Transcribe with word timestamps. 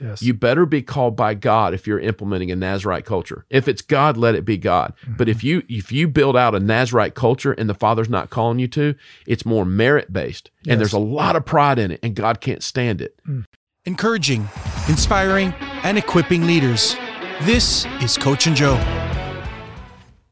Yes. 0.00 0.22
You 0.22 0.32
better 0.34 0.64
be 0.66 0.80
called 0.82 1.16
by 1.16 1.34
God 1.34 1.74
if 1.74 1.86
you're 1.86 1.98
implementing 1.98 2.50
a 2.50 2.56
Nazarite 2.56 3.04
culture. 3.04 3.44
If 3.50 3.66
it's 3.68 3.82
God, 3.82 4.16
let 4.16 4.34
it 4.34 4.44
be 4.44 4.56
God. 4.56 4.94
Mm-hmm. 5.02 5.14
But 5.16 5.28
if 5.28 5.42
you 5.42 5.62
if 5.68 5.90
you 5.90 6.06
build 6.08 6.36
out 6.36 6.54
a 6.54 6.60
Nazarite 6.60 7.14
culture 7.14 7.52
and 7.52 7.68
the 7.68 7.74
Father's 7.74 8.08
not 8.08 8.30
calling 8.30 8.58
you 8.58 8.68
to, 8.68 8.94
it's 9.26 9.44
more 9.44 9.64
merit 9.64 10.12
based, 10.12 10.50
Yes. 10.62 10.72
and 10.72 10.80
there's 10.80 10.92
a 10.92 10.98
lot 10.98 11.34
of 11.36 11.44
pride 11.44 11.78
in 11.78 11.90
it, 11.90 12.00
and 12.02 12.14
God 12.14 12.40
can't 12.40 12.62
stand 12.62 13.00
it. 13.00 13.18
Mm. 13.28 13.44
encouraging, 13.86 14.48
inspiring, 14.88 15.52
and 15.82 15.96
equipping 15.98 16.46
leaders. 16.46 16.94
This 17.42 17.86
is 18.02 18.16
Coach 18.18 18.46
and 18.46 18.54
Joe. 18.54 18.76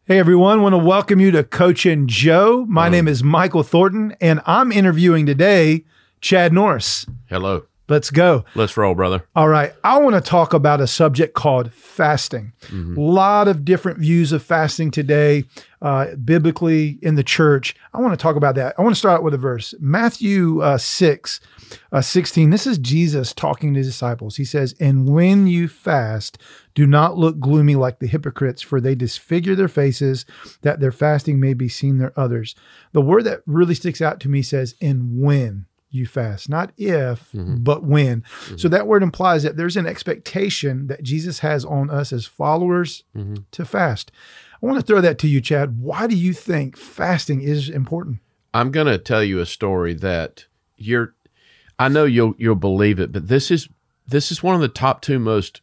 Hey 0.04 0.18
everyone, 0.20 0.62
want 0.62 0.72
to 0.74 0.78
welcome 0.78 1.18
you 1.18 1.30
to 1.32 1.42
Coach 1.42 1.84
and 1.86 2.08
Joe. 2.08 2.64
My 2.68 2.88
name 2.88 3.08
is 3.08 3.24
Michael 3.24 3.64
Thornton, 3.64 4.14
and 4.20 4.40
I'm 4.46 4.70
interviewing 4.70 5.26
today 5.26 5.84
Chad 6.20 6.52
Norris. 6.52 7.06
Hello, 7.28 7.64
Let's 7.88 8.10
go. 8.10 8.44
let's 8.56 8.76
roll, 8.76 8.94
brother. 8.94 9.26
All 9.36 9.48
right, 9.48 9.72
I 9.84 9.98
want 9.98 10.16
to 10.16 10.20
talk 10.20 10.52
about 10.52 10.80
a 10.80 10.86
subject 10.86 11.34
called 11.34 11.72
fasting. 11.72 12.52
A 12.96 13.00
lot 13.00 13.46
of 13.46 13.64
different 13.64 13.98
views 13.98 14.32
of 14.32 14.42
fasting 14.42 14.90
today, 14.90 15.44
uh, 15.80 16.16
biblically 16.16 16.98
in 17.02 17.14
the 17.14 17.22
church. 17.22 17.76
I 17.94 18.00
want 18.00 18.12
to 18.12 18.16
talk 18.22 18.34
about 18.34 18.56
that. 18.56 18.74
I 18.76 18.82
want 18.82 18.94
to 18.94 18.98
start 18.98 19.18
out 19.18 19.22
with 19.22 19.34
a 19.34 19.38
verse 19.38 19.72
Matthew 19.78 20.60
uh, 20.62 20.78
6, 20.78 21.40
uh, 21.92 22.00
16. 22.00 22.50
This 22.50 22.66
is 22.66 22.78
Jesus 22.78 23.32
talking 23.32 23.72
to 23.74 23.78
his 23.78 23.86
disciples. 23.86 24.36
He 24.36 24.44
says, 24.44 24.74
And 24.80 25.08
when 25.08 25.46
you 25.46 25.68
fast, 25.68 26.38
do 26.74 26.86
not 26.86 27.16
look 27.16 27.38
gloomy 27.38 27.76
like 27.76 28.00
the 28.00 28.08
hypocrites, 28.08 28.62
for 28.62 28.80
they 28.80 28.94
disfigure 28.96 29.54
their 29.54 29.68
faces, 29.68 30.26
that 30.62 30.80
their 30.80 30.92
fasting 30.92 31.38
may 31.38 31.54
be 31.54 31.68
seen 31.68 31.98
their 31.98 32.18
others. 32.18 32.56
The 32.92 33.00
word 33.00 33.24
that 33.24 33.42
really 33.46 33.74
sticks 33.74 34.00
out 34.02 34.18
to 34.20 34.28
me 34.28 34.42
says, 34.42 34.74
And 34.80 35.20
when 35.20 35.66
you 35.96 36.06
fast, 36.06 36.48
not 36.48 36.72
if, 36.76 37.32
mm-hmm. 37.32 37.56
but 37.56 37.82
when. 37.82 38.22
Mm-hmm. 38.22 38.56
So 38.56 38.68
that 38.68 38.86
word 38.86 39.02
implies 39.02 39.42
that 39.42 39.56
there's 39.56 39.76
an 39.76 39.86
expectation 39.86 40.86
that 40.86 41.02
Jesus 41.02 41.40
has 41.40 41.64
on 41.64 41.90
us 41.90 42.12
as 42.12 42.26
followers 42.26 43.04
mm-hmm. 43.16 43.34
to 43.50 43.64
fast. 43.64 44.12
I 44.62 44.66
want 44.66 44.78
to 44.78 44.86
throw 44.86 45.00
that 45.00 45.18
to 45.18 45.28
you, 45.28 45.40
Chad. 45.40 45.80
Why 45.80 46.06
do 46.06 46.16
you 46.16 46.32
think 46.32 46.76
fasting 46.76 47.42
is 47.42 47.68
important? 47.68 48.18
I'm 48.54 48.70
going 48.70 48.86
to 48.86 48.98
tell 48.98 49.22
you 49.22 49.40
a 49.40 49.46
story 49.46 49.94
that 49.94 50.46
you're 50.76 51.14
I 51.78 51.88
know 51.88 52.04
you'll 52.04 52.34
you'll 52.38 52.54
believe 52.54 52.98
it, 52.98 53.12
but 53.12 53.28
this 53.28 53.50
is 53.50 53.68
this 54.06 54.32
is 54.32 54.42
one 54.42 54.54
of 54.54 54.60
the 54.60 54.68
top 54.68 55.02
two 55.02 55.18
most 55.18 55.60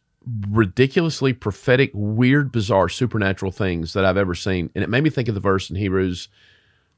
ridiculously 0.48 1.32
prophetic, 1.32 1.90
weird, 1.92 2.52
bizarre, 2.52 2.88
supernatural 2.88 3.52
things 3.52 3.92
that 3.92 4.04
I've 4.04 4.16
ever 4.16 4.34
seen. 4.34 4.70
And 4.74 4.84
it 4.84 4.90
made 4.90 5.04
me 5.04 5.10
think 5.10 5.28
of 5.28 5.34
the 5.34 5.40
verse 5.40 5.68
in 5.70 5.76
Hebrews 5.76 6.28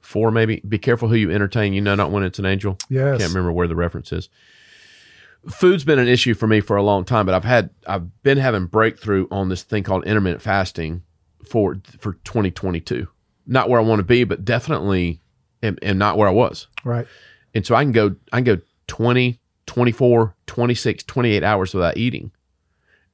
4 0.06 0.30
maybe, 0.30 0.62
be 0.66 0.78
careful 0.78 1.08
who 1.08 1.16
you 1.16 1.30
entertain, 1.30 1.72
you 1.72 1.80
know 1.80 1.94
not 1.94 2.10
when 2.10 2.22
it's 2.22 2.38
an 2.38 2.46
angel. 2.46 2.78
Yes. 2.88 3.16
I 3.16 3.18
can't 3.18 3.30
remember 3.30 3.52
where 3.52 3.66
the 3.66 3.76
reference 3.76 4.12
is. 4.12 4.28
Food's 5.50 5.84
been 5.84 5.98
an 5.98 6.08
issue 6.08 6.34
for 6.34 6.46
me 6.46 6.60
for 6.60 6.76
a 6.76 6.82
long 6.82 7.04
time, 7.04 7.26
but 7.26 7.34
I've 7.34 7.44
had 7.44 7.70
I've 7.86 8.22
been 8.22 8.38
having 8.38 8.66
breakthrough 8.66 9.28
on 9.30 9.48
this 9.48 9.62
thing 9.62 9.82
called 9.82 10.04
intermittent 10.04 10.42
fasting 10.42 11.02
for 11.44 11.80
for 11.98 12.14
2022. 12.24 13.06
Not 13.46 13.68
where 13.68 13.80
I 13.80 13.84
want 13.84 14.00
to 14.00 14.04
be, 14.04 14.24
but 14.24 14.44
definitely 14.44 15.20
and, 15.62 15.78
and 15.82 15.98
not 15.98 16.16
where 16.16 16.28
I 16.28 16.32
was. 16.32 16.66
Right. 16.84 17.06
And 17.54 17.64
so 17.64 17.74
I 17.74 17.82
can 17.84 17.92
go 17.92 18.16
I 18.32 18.38
can 18.38 18.44
go 18.44 18.58
20, 18.88 19.40
24, 19.66 20.34
26, 20.46 21.04
28 21.04 21.42
hours 21.42 21.74
without 21.74 21.96
eating. 21.96 22.32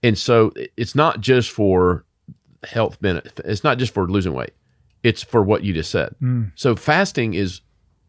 And 0.03 0.19
so 0.19 0.53
it's 0.77 0.95
not 0.95 1.21
just 1.21 1.51
for 1.51 2.05
health 2.65 3.01
benefit. 3.01 3.41
It's 3.45 3.65
not 3.65 3.79
just 3.79 3.95
for 3.95 4.09
losing 4.09 4.33
weight. 4.33 4.53
It's 5.03 5.23
for 5.23 5.43
what 5.43 5.65
you 5.65 5.73
just 5.73 5.91
said. 5.91 6.15
Mm. 6.23 6.53
So 6.55 6.77
fasting 6.77 7.35
is 7.35 7.61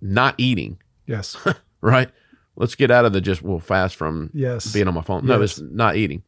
not 0.02 0.36
eating, 0.38 0.78
Yes. 1.08 1.36
right? 1.82 2.10
Let's 2.56 2.76
get 2.76 2.92
out 2.92 3.06
of 3.06 3.14
the 3.14 3.22
just 3.22 3.42
well 3.42 3.60
fast 3.60 3.96
from 3.96 4.30
Yes. 4.34 4.72
being 4.72 4.88
on 4.88 4.94
my 4.94 5.02
phone. 5.02 5.26
No, 5.26 5.40
Yes. 5.40 5.58
it's 5.58 5.62
not 5.72 5.96
eating. 5.96 6.22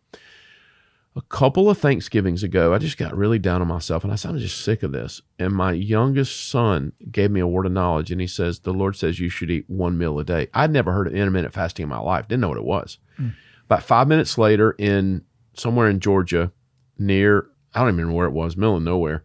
A 1.17 1.21
couple 1.21 1.69
of 1.69 1.77
Thanksgivings 1.77 2.43
ago, 2.43 2.73
I 2.73 2.77
just 2.77 2.97
got 2.97 3.15
really 3.15 3.39
down 3.39 3.61
on 3.61 3.69
myself 3.69 4.03
and 4.03 4.11
I 4.11 4.17
said, 4.17 4.31
I'm 4.31 4.37
just 4.37 4.61
sick 4.65 4.83
of 4.83 4.91
this. 4.91 5.21
And 5.39 5.53
my 5.53 5.71
youngest 5.71 6.49
son 6.49 6.91
gave 7.09 7.31
me 7.31 7.39
a 7.39 7.47
word 7.47 7.65
of 7.65 7.71
knowledge 7.71 8.11
and 8.11 8.19
he 8.19 8.27
says, 8.27 8.59
The 8.59 8.73
Lord 8.73 8.97
says 8.97 9.17
you 9.19 9.29
should 9.29 9.49
eat 9.49 9.63
one 9.69 9.97
meal 9.97 10.19
a 10.19 10.25
day. 10.25 10.47
I'd 10.53 10.71
never 10.71 10.91
heard 10.91 11.07
of 11.07 11.15
intermittent 11.15 11.53
fasting 11.53 11.83
in 11.83 11.89
my 11.89 11.99
life, 11.99 12.27
didn't 12.27 12.41
know 12.41 12.49
what 12.49 12.57
it 12.57 12.65
was. 12.65 12.97
Mm. 13.17 13.33
About 13.65 13.83
five 13.83 14.09
minutes 14.09 14.37
later, 14.37 14.75
in 14.77 15.23
somewhere 15.53 15.89
in 15.89 16.01
Georgia, 16.01 16.51
near, 16.99 17.47
I 17.73 17.79
don't 17.79 17.87
even 17.89 17.97
remember 17.99 18.17
where 18.17 18.27
it 18.27 18.31
was, 18.33 18.57
middle 18.57 18.75
of 18.75 18.83
nowhere, 18.83 19.23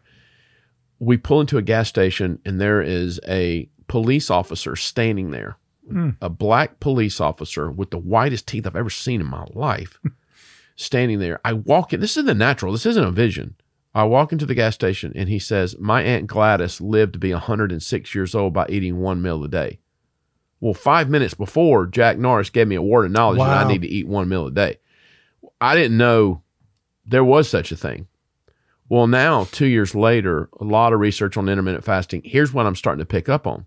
we 1.00 1.16
pull 1.16 1.40
into 1.40 1.58
a 1.58 1.62
gas 1.62 1.88
station 1.88 2.38
and 2.44 2.60
there 2.60 2.80
is 2.80 3.18
a 3.26 3.68
police 3.88 4.30
officer 4.30 4.76
standing 4.76 5.32
there 5.32 5.56
hmm. 5.90 6.10
a 6.20 6.28
black 6.28 6.80
police 6.80 7.20
officer 7.20 7.70
with 7.70 7.90
the 7.90 7.98
whitest 7.98 8.46
teeth 8.46 8.66
I've 8.66 8.76
ever 8.76 8.90
seen 8.90 9.20
in 9.20 9.26
my 9.26 9.44
life 9.52 9.98
standing 10.76 11.18
there. 11.18 11.40
I 11.44 11.54
walk 11.54 11.92
in, 11.92 12.00
this 12.00 12.16
is 12.16 12.24
the 12.24 12.34
natural, 12.34 12.72
this 12.72 12.86
isn't 12.86 13.04
a 13.04 13.10
vision. 13.10 13.56
I 13.94 14.04
walk 14.04 14.32
into 14.32 14.46
the 14.46 14.54
gas 14.54 14.74
station 14.74 15.12
and 15.16 15.28
he 15.28 15.38
says, 15.38 15.76
My 15.78 16.02
Aunt 16.02 16.28
Gladys 16.28 16.80
lived 16.80 17.14
to 17.14 17.18
be 17.18 17.32
106 17.32 18.14
years 18.14 18.34
old 18.34 18.52
by 18.52 18.66
eating 18.68 18.98
one 18.98 19.20
meal 19.20 19.42
a 19.42 19.48
day. 19.48 19.80
Well, 20.60 20.74
five 20.74 21.08
minutes 21.08 21.34
before, 21.34 21.86
Jack 21.86 22.18
Norris 22.18 22.50
gave 22.50 22.68
me 22.68 22.76
a 22.76 22.82
word 22.82 23.06
of 23.06 23.12
knowledge 23.12 23.38
that 23.38 23.66
I 23.66 23.68
need 23.68 23.82
to 23.82 23.88
eat 23.88 24.06
one 24.06 24.28
meal 24.28 24.46
a 24.46 24.50
day. 24.50 24.78
I 25.60 25.74
didn't 25.74 25.96
know 25.96 26.42
there 27.06 27.24
was 27.24 27.48
such 27.48 27.72
a 27.72 27.76
thing. 27.76 28.06
Well, 28.90 29.06
now, 29.06 29.44
two 29.52 29.66
years 29.66 29.94
later, 29.94 30.50
a 30.60 30.64
lot 30.64 30.92
of 30.92 31.00
research 31.00 31.36
on 31.38 31.48
intermittent 31.48 31.84
fasting. 31.84 32.20
Here's 32.24 32.52
what 32.52 32.66
I'm 32.66 32.74
starting 32.76 32.98
to 32.98 33.06
pick 33.06 33.28
up 33.30 33.46
on. 33.46 33.64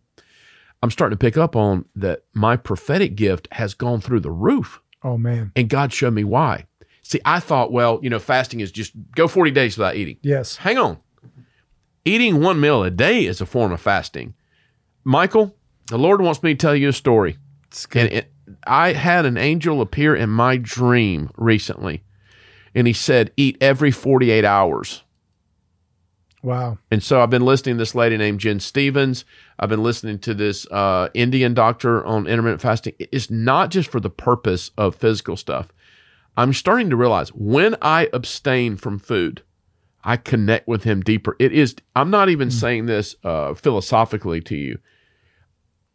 I'm 0.83 0.91
starting 0.91 1.17
to 1.17 1.19
pick 1.25 1.37
up 1.37 1.55
on 1.55 1.85
that 1.95 2.23
my 2.33 2.57
prophetic 2.57 3.15
gift 3.15 3.47
has 3.53 3.73
gone 3.73 4.01
through 4.01 4.19
the 4.19 4.29
roof, 4.31 4.81
Oh, 5.01 5.17
man. 5.17 5.51
and 5.55 5.69
God 5.69 5.93
showed 5.93 6.13
me 6.13 6.25
why. 6.25 6.65
See, 7.03 7.21
I 7.25 7.39
thought, 7.39 7.71
well, 7.71 7.99
you 8.03 8.09
know, 8.09 8.19
fasting 8.19 8.59
is 8.59 8.71
just 8.71 8.91
go 9.15 9.27
40 9.29 9.51
days 9.51 9.77
without 9.77 9.95
eating. 9.95 10.17
Yes. 10.21 10.57
Hang 10.57 10.77
on. 10.77 10.97
Eating 12.05 12.41
one 12.41 12.59
meal 12.59 12.83
a 12.83 12.91
day 12.91 13.25
is 13.25 13.39
a 13.39 13.45
form 13.45 13.71
of 13.71 13.79
fasting. 13.79 14.33
Michael, 15.05 15.55
the 15.87 15.97
Lord 15.97 16.21
wants 16.21 16.43
me 16.43 16.53
to 16.53 16.57
tell 16.57 16.75
you 16.75 16.89
a 16.89 16.93
story. 16.93 17.37
And 17.93 18.11
it, 18.11 18.31
I 18.67 18.91
had 18.93 19.25
an 19.25 19.37
angel 19.37 19.79
appear 19.79 20.15
in 20.15 20.29
my 20.29 20.57
dream 20.57 21.29
recently, 21.37 22.03
and 22.75 22.87
he 22.87 22.93
said, 22.93 23.31
Eat 23.37 23.57
every 23.61 23.89
48 23.91 24.43
hours. 24.43 25.03
Wow. 26.43 26.77
And 26.91 27.01
so 27.01 27.21
I've 27.21 27.29
been 27.29 27.45
listening 27.45 27.75
to 27.75 27.79
this 27.81 27.95
lady 27.95 28.17
named 28.17 28.41
Gin 28.41 28.59
Stephens. 28.59 29.23
I've 29.57 29.69
been 29.69 29.81
listening 29.81 30.19
to 30.19 30.33
this 30.33 30.67
uh, 30.69 31.07
Indian 31.13 31.53
doctor 31.53 32.05
on 32.05 32.27
intermittent 32.27 32.61
fasting. 32.61 32.93
It's 32.99 33.31
not 33.31 33.71
just 33.71 33.89
for 33.89 34.01
the 34.01 34.09
purpose 34.09 34.69
of 34.77 34.95
physical 34.95 35.37
stuff. 35.37 35.69
I'm 36.35 36.51
starting 36.51 36.89
to 36.89 36.97
realize 36.97 37.29
when 37.29 37.77
I 37.81 38.09
abstain 38.11 38.75
from 38.75 38.99
food, 38.99 39.41
I 40.03 40.17
connect 40.17 40.67
with 40.67 40.83
him 40.83 41.01
deeper. 41.01 41.37
It 41.39 41.53
is, 41.53 41.75
I'm 41.95 42.09
not 42.09 42.27
even 42.27 42.51
saying 42.51 42.87
this 42.87 43.15
uh, 43.23 43.53
philosophically 43.53 44.41
to 44.41 44.55
you. 44.55 44.79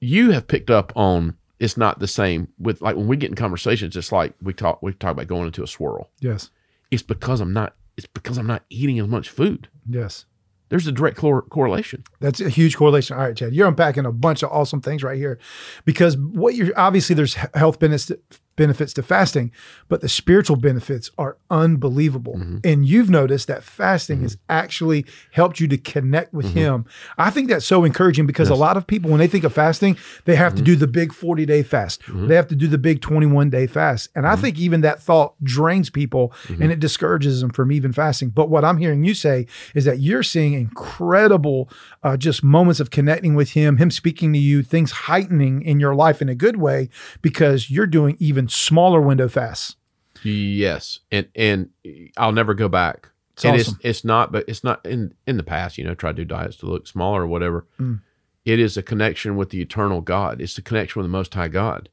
You 0.00 0.31
have 0.31 0.48
picked 0.48 0.70
up 0.70 0.92
on 0.97 1.37
it's 1.58 1.76
not 1.76 1.98
the 1.98 2.06
same 2.06 2.48
with 2.58 2.81
like 2.81 2.97
when 2.97 3.08
we 3.08 3.16
get 3.16 3.31
in 3.31 3.37
conversations, 3.37 3.97
it's 3.97 4.12
like 4.12 4.32
we 4.41 4.54
talk, 4.54 4.81
we 4.81 4.92
talk 4.92 5.10
about 5.10 5.26
going 5.26 5.47
into 5.47 5.62
a 5.62 5.66
swirl. 5.66 6.08
Yes. 6.20 6.50
It's 6.91 7.03
because 7.03 7.41
I'm 7.41 7.53
not, 7.53 7.75
it's 7.97 8.06
because 8.06 8.38
I'm 8.38 8.47
not 8.47 8.62
eating 8.70 8.98
as 9.00 9.08
much 9.08 9.28
food. 9.28 9.69
Yes. 9.87 10.25
There's 10.68 10.86
a 10.86 10.92
direct 10.92 11.16
cor- 11.16 11.42
correlation. 11.42 12.04
That's 12.20 12.40
a 12.40 12.48
huge 12.48 12.76
correlation. 12.76 13.16
All 13.16 13.24
right, 13.24 13.36
Chad, 13.36 13.54
you're 13.54 13.68
unpacking 13.68 14.04
a 14.06 14.12
bunch 14.12 14.42
of 14.42 14.50
awesome 14.50 14.80
things 14.80 15.02
right 15.02 15.16
here 15.16 15.38
because 15.84 16.16
what 16.16 16.54
you're 16.54 16.78
obviously 16.78 17.14
there's 17.14 17.34
health 17.54 17.78
benefits 17.78 18.12
benefits 18.58 18.92
to 18.94 19.02
fasting, 19.02 19.50
but 19.88 20.02
the 20.02 20.08
spiritual 20.08 20.56
benefits 20.56 21.10
are 21.16 21.38
unbelievable. 21.48 22.34
Mm-hmm. 22.34 22.58
And 22.64 22.86
you've 22.86 23.08
noticed 23.08 23.46
that 23.46 23.62
fasting 23.62 24.20
has 24.20 24.36
mm-hmm. 24.36 24.52
actually 24.52 25.06
helped 25.32 25.60
you 25.60 25.69
to 25.69 25.78
connect 25.78 26.34
with 26.34 26.46
mm-hmm. 26.46 26.58
him. 26.58 26.84
I 27.16 27.30
think 27.30 27.48
that's 27.48 27.64
so 27.64 27.84
encouraging 27.84 28.26
because 28.26 28.50
a 28.50 28.54
lot 28.54 28.76
of 28.76 28.86
people 28.86 29.10
when 29.10 29.20
they 29.20 29.28
think 29.28 29.44
of 29.44 29.54
fasting, 29.54 29.96
they 30.26 30.36
have 30.36 30.54
to 30.56 30.62
do 30.62 30.76
the 30.76 30.86
big 30.86 31.12
40-day 31.12 31.62
fast. 31.62 32.02
They 32.08 32.34
have 32.34 32.48
to 32.48 32.56
do 32.56 32.66
the 32.66 32.76
big 32.76 33.00
21-day 33.00 33.69
fast. 33.69 34.10
And 34.14 34.26
I 34.26 34.36
think 34.36 34.58
even 34.58 34.82
that 34.82 35.00
thought 35.00 35.34
drains 35.42 35.88
people 35.88 36.32
and 36.48 36.70
it 36.72 36.81
discourages 36.81 37.40
them 37.40 37.50
from 37.50 37.72
even 37.72 37.93
fasting. 37.93 38.31
But 38.31 38.50
what 38.50 38.64
I'm 38.64 38.76
hearing 38.76 39.05
you 39.05 39.14
say 39.14 39.46
is 39.75 39.84
that 39.84 40.00
you're 40.00 40.25
seeing 40.25 40.55
incredible 40.55 41.70
uh, 42.02 42.16
just 42.16 42.43
moments 42.43 42.81
of 42.81 42.90
connecting 42.90 43.34
with 43.34 43.50
him, 43.50 43.76
him 43.76 43.90
speaking 43.90 44.32
to 44.32 44.38
you, 44.38 44.62
things 44.62 44.90
heightening 44.90 45.62
in 45.62 45.78
your 45.78 45.94
life 45.94 46.20
in 46.20 46.28
a 46.28 46.34
good 46.34 46.56
way 46.56 46.88
because 47.22 47.70
you're 47.70 47.87
doing 47.87 48.16
even 48.19 48.47
smaller 48.48 49.00
window 49.00 49.28
fasts. 49.28 49.76
Yes, 50.24 51.00
and 51.12 51.28
and 51.34 51.70
I'll 52.16 52.32
never 52.32 52.54
go 52.54 52.68
back. 52.68 53.08
It's 53.34 53.44
and 53.44 53.54
awesome. 53.60 53.74
it's 53.76 53.84
it's 53.84 54.04
not, 54.04 54.32
but 54.32 54.44
it's 54.48 54.64
not 54.64 54.84
in 54.84 55.14
in 55.26 55.36
the 55.36 55.42
past. 55.44 55.78
You 55.78 55.84
know, 55.84 55.94
try 55.94 56.10
to 56.10 56.16
do 56.16 56.24
diets 56.24 56.56
to 56.56 56.66
look 56.66 56.86
smaller 56.86 57.22
or 57.22 57.26
whatever. 57.26 57.66
Mm. 57.78 58.00
It 58.44 58.58
is 58.58 58.76
a 58.76 58.82
connection 58.82 59.36
with 59.36 59.50
the 59.50 59.60
eternal 59.60 60.00
God. 60.00 60.40
It's 60.40 60.58
a 60.58 60.62
connection 60.62 61.00
with 61.00 61.04
the 61.04 61.16
Most 61.16 61.34
High 61.34 61.48
God, 61.48 61.88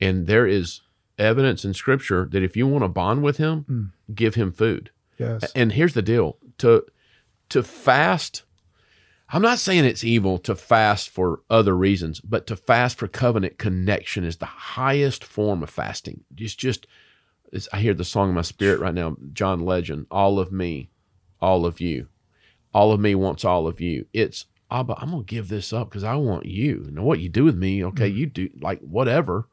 and 0.00 0.26
there 0.26 0.46
is 0.46 0.82
evidence 1.18 1.64
in 1.64 1.74
Scripture 1.74 2.28
that 2.30 2.42
if 2.42 2.56
you 2.56 2.66
want 2.68 2.84
to 2.84 2.88
bond 2.88 3.22
with 3.22 3.38
Him, 3.38 3.64
Mm. 3.68 4.14
give 4.14 4.36
Him 4.36 4.52
food. 4.52 4.90
Yes. 5.18 5.50
And 5.56 5.72
here's 5.72 5.94
the 5.94 6.02
deal: 6.02 6.36
to 6.58 6.84
to 7.48 7.62
fast. 7.64 8.44
I'm 9.32 9.42
not 9.42 9.60
saying 9.60 9.84
it's 9.84 10.02
evil 10.02 10.38
to 10.40 10.56
fast 10.56 11.08
for 11.08 11.42
other 11.48 11.76
reasons, 11.76 12.20
but 12.20 12.48
to 12.48 12.56
fast 12.56 12.98
for 12.98 13.06
covenant 13.06 13.58
connection 13.58 14.24
is 14.24 14.38
the 14.38 14.46
highest 14.46 15.22
form 15.22 15.62
of 15.62 15.70
fasting. 15.70 16.24
It's 16.36 16.56
just 16.56 16.88
it's, 17.52 17.68
I 17.72 17.78
hear 17.78 17.94
the 17.94 18.04
song 18.04 18.30
in 18.30 18.34
my 18.34 18.42
spirit 18.42 18.80
right 18.80 18.94
now, 18.94 19.16
John 19.32 19.60
Legend, 19.60 20.06
all 20.10 20.40
of 20.40 20.50
me, 20.50 20.90
all 21.40 21.64
of 21.64 21.80
you. 21.80 22.08
All 22.74 22.92
of 22.92 23.00
me 23.00 23.14
wants 23.14 23.44
all 23.44 23.66
of 23.66 23.80
you. 23.80 24.06
It's 24.12 24.46
Abba, 24.70 24.94
I'm 24.98 25.10
gonna 25.10 25.24
give 25.24 25.48
this 25.48 25.72
up 25.72 25.90
because 25.90 26.04
I 26.04 26.14
want 26.16 26.46
you. 26.46 26.88
Now 26.90 27.02
what 27.02 27.20
you 27.20 27.28
do 27.28 27.44
with 27.44 27.56
me, 27.56 27.84
okay, 27.84 28.10
mm. 28.10 28.16
you 28.16 28.26
do 28.26 28.50
like 28.60 28.80
whatever. 28.80 29.48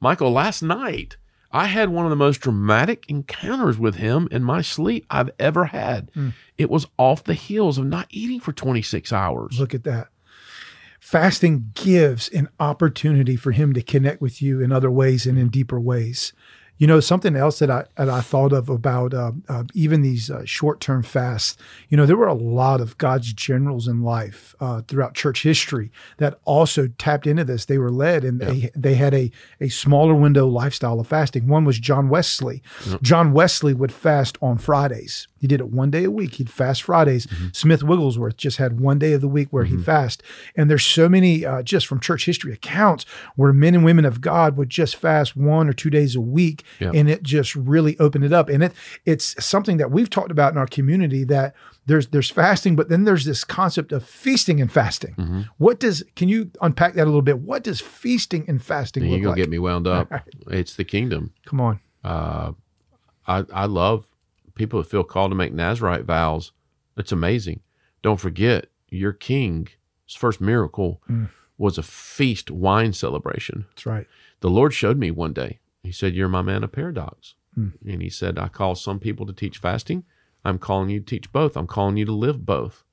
Michael, 0.00 0.32
last 0.32 0.62
night 0.62 1.16
I 1.52 1.66
had 1.66 1.90
one 1.90 2.06
of 2.06 2.10
the 2.10 2.16
most 2.16 2.40
dramatic 2.40 3.04
encounters 3.08 3.78
with 3.78 3.96
him 3.96 4.28
in 4.30 4.42
my 4.42 4.62
sleep 4.62 5.04
I've 5.10 5.30
ever 5.38 5.66
had. 5.66 6.10
Hmm. 6.14 6.30
It 6.56 6.70
was 6.70 6.86
off 6.96 7.24
the 7.24 7.34
heels 7.34 7.78
of 7.78 7.84
not 7.84 8.06
eating 8.10 8.40
for 8.40 8.52
26 8.52 9.12
hours. 9.12 9.60
Look 9.60 9.74
at 9.74 9.84
that. 9.84 10.08
Fasting 10.98 11.72
gives 11.74 12.28
an 12.28 12.48
opportunity 12.58 13.36
for 13.36 13.52
him 13.52 13.72
to 13.74 13.82
connect 13.82 14.22
with 14.22 14.40
you 14.40 14.60
in 14.60 14.72
other 14.72 14.90
ways 14.90 15.26
and 15.26 15.38
in 15.38 15.48
deeper 15.48 15.78
ways. 15.78 16.32
You 16.82 16.88
know, 16.88 16.98
something 16.98 17.36
else 17.36 17.60
that 17.60 17.70
I 17.70 17.84
that 17.94 18.08
I 18.08 18.20
thought 18.22 18.52
of 18.52 18.68
about 18.68 19.14
uh, 19.14 19.30
uh, 19.48 19.62
even 19.72 20.02
these 20.02 20.32
uh, 20.32 20.44
short 20.44 20.80
term 20.80 21.04
fasts. 21.04 21.56
You 21.88 21.96
know, 21.96 22.06
there 22.06 22.16
were 22.16 22.26
a 22.26 22.34
lot 22.34 22.80
of 22.80 22.98
God's 22.98 23.32
generals 23.32 23.86
in 23.86 24.02
life 24.02 24.56
uh, 24.58 24.82
throughout 24.88 25.14
church 25.14 25.44
history 25.44 25.92
that 26.16 26.40
also 26.44 26.88
tapped 26.98 27.28
into 27.28 27.44
this. 27.44 27.66
They 27.66 27.78
were 27.78 27.92
led, 27.92 28.24
and 28.24 28.40
they 28.40 28.70
they 28.74 28.94
had 28.94 29.14
a 29.14 29.30
a 29.60 29.68
smaller 29.68 30.16
window 30.16 30.48
lifestyle 30.48 30.98
of 30.98 31.06
fasting. 31.06 31.46
One 31.46 31.64
was 31.64 31.78
John 31.78 32.08
Wesley. 32.08 32.64
John 33.00 33.32
Wesley 33.32 33.74
would 33.74 33.92
fast 33.92 34.36
on 34.42 34.58
Fridays. 34.58 35.28
He 35.42 35.48
did 35.48 35.60
it 35.60 35.68
one 35.70 35.90
day 35.90 36.04
a 36.04 36.10
week. 36.10 36.36
He'd 36.36 36.48
fast 36.48 36.84
Fridays. 36.84 37.26
Smith 37.52 37.82
Wigglesworth 37.82 38.36
just 38.36 38.58
had 38.58 38.80
one 38.80 38.98
day 38.98 39.12
of 39.12 39.20
the 39.20 39.28
week 39.28 39.48
where 39.50 39.64
he'd 39.64 39.84
fast. 39.84 40.22
And 40.56 40.70
there's 40.70 40.86
so 40.86 41.08
many 41.08 41.44
uh, 41.44 41.62
just 41.64 41.86
from 41.88 41.98
church 41.98 42.24
history 42.26 42.52
accounts 42.52 43.04
where 43.34 43.52
men 43.52 43.74
and 43.74 43.84
women 43.84 44.04
of 44.04 44.20
God 44.20 44.56
would 44.56 44.70
just 44.70 44.94
fast 44.94 45.36
one 45.36 45.68
or 45.68 45.72
two 45.72 45.90
days 45.90 46.14
a 46.14 46.20
week, 46.20 46.62
Yeah. 46.78 46.92
and 46.94 47.10
it 47.10 47.24
just 47.24 47.56
really 47.56 47.98
opened 47.98 48.24
it 48.24 48.32
up. 48.32 48.48
And 48.48 48.62
it 48.62 48.72
it's 49.04 49.34
something 49.44 49.78
that 49.78 49.90
we've 49.90 50.08
talked 50.08 50.30
about 50.30 50.52
in 50.52 50.58
our 50.58 50.66
community 50.68 51.24
that 51.24 51.54
there's 51.86 52.06
there's 52.06 52.30
fasting, 52.30 52.76
but 52.76 52.88
then 52.88 53.02
there's 53.02 53.24
this 53.24 53.42
concept 53.42 53.90
of 53.90 54.04
feasting 54.04 54.60
and 54.60 54.70
fasting. 54.70 55.16
Mm-hmm. 55.18 55.40
What 55.58 55.80
does 55.80 56.04
can 56.14 56.28
you 56.28 56.52
unpack 56.60 56.94
that 56.94 57.02
a 57.02 57.10
little 57.10 57.20
bit? 57.22 57.40
What 57.40 57.64
does 57.64 57.80
feasting 57.80 58.44
and 58.46 58.62
fasting 58.62 59.04
You're 59.04 59.18
gonna 59.18 59.28
like? 59.30 59.36
get 59.38 59.50
me 59.50 59.58
wound 59.58 59.88
up. 59.88 60.08
It's 60.46 60.76
the 60.76 60.84
kingdom. 60.84 61.32
Come 61.46 61.60
on. 61.60 61.80
Uh, 62.04 62.52
I 63.26 63.44
I 63.52 63.64
love 63.66 64.06
people 64.54 64.80
that 64.80 64.88
feel 64.88 65.04
called 65.04 65.30
to 65.30 65.36
make 65.36 65.52
Nazarite 65.52 66.04
vows. 66.04 66.52
It's 66.96 67.12
amazing. 67.12 67.60
Don't 68.02 68.20
forget, 68.20 68.66
your 68.88 69.12
king's 69.12 69.70
first 70.16 70.40
miracle 70.40 71.00
Mm. 71.10 71.30
was 71.58 71.78
a 71.78 71.82
feast 71.82 72.50
wine 72.50 72.92
celebration. 72.92 73.64
That's 73.70 73.86
right. 73.86 74.06
The 74.40 74.50
Lord 74.50 74.74
showed 74.74 74.98
me 74.98 75.10
one 75.10 75.32
day. 75.32 75.60
He 75.82 75.92
said, 75.92 76.14
"You're 76.14 76.28
my 76.28 76.42
man 76.42 76.62
of 76.64 76.72
paradox," 76.72 77.34
Mm. 77.58 77.72
and 77.86 78.02
He 78.02 78.08
said, 78.10 78.38
"I 78.38 78.48
call 78.48 78.74
some 78.74 78.98
people 78.98 79.26
to 79.26 79.32
teach 79.32 79.58
fasting. 79.58 80.04
I'm 80.44 80.58
calling 80.58 80.90
you 80.90 81.00
to 81.00 81.06
teach 81.06 81.32
both. 81.32 81.56
I'm 81.56 81.66
calling 81.66 81.96
you 81.96 82.04
to 82.04 82.12
live 82.12 82.44
both." 82.44 82.84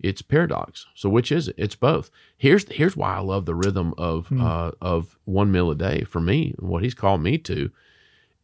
It's 0.00 0.22
paradox. 0.22 0.86
So 0.94 1.08
which 1.08 1.30
is 1.30 1.48
it? 1.48 1.54
It's 1.56 1.76
both. 1.76 2.10
Here's 2.36 2.68
here's 2.70 2.96
why 2.96 3.14
I 3.16 3.20
love 3.20 3.44
the 3.46 3.54
rhythm 3.54 3.94
of 3.96 4.30
uh, 4.32 4.72
of 4.80 5.16
one 5.24 5.52
meal 5.52 5.70
a 5.70 5.74
day. 5.76 6.02
For 6.04 6.20
me, 6.20 6.54
what 6.58 6.82
He's 6.82 6.94
called 6.94 7.22
me 7.22 7.38
to 7.38 7.70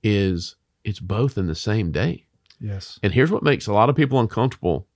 is 0.03 0.57
it's 0.85 1.01
both 1.01 1.37
in 1.37 1.47
the 1.47 1.55
same 1.55 1.91
day. 1.93 2.25
Yes. 2.61 2.99
And 3.03 3.13
here's 3.13 3.31
what 3.31 3.43
makes 3.43 3.67
a 3.67 3.73
lot 3.73 3.89
of 3.89 3.97
people 3.97 4.21
uncomfortable. 4.21 4.87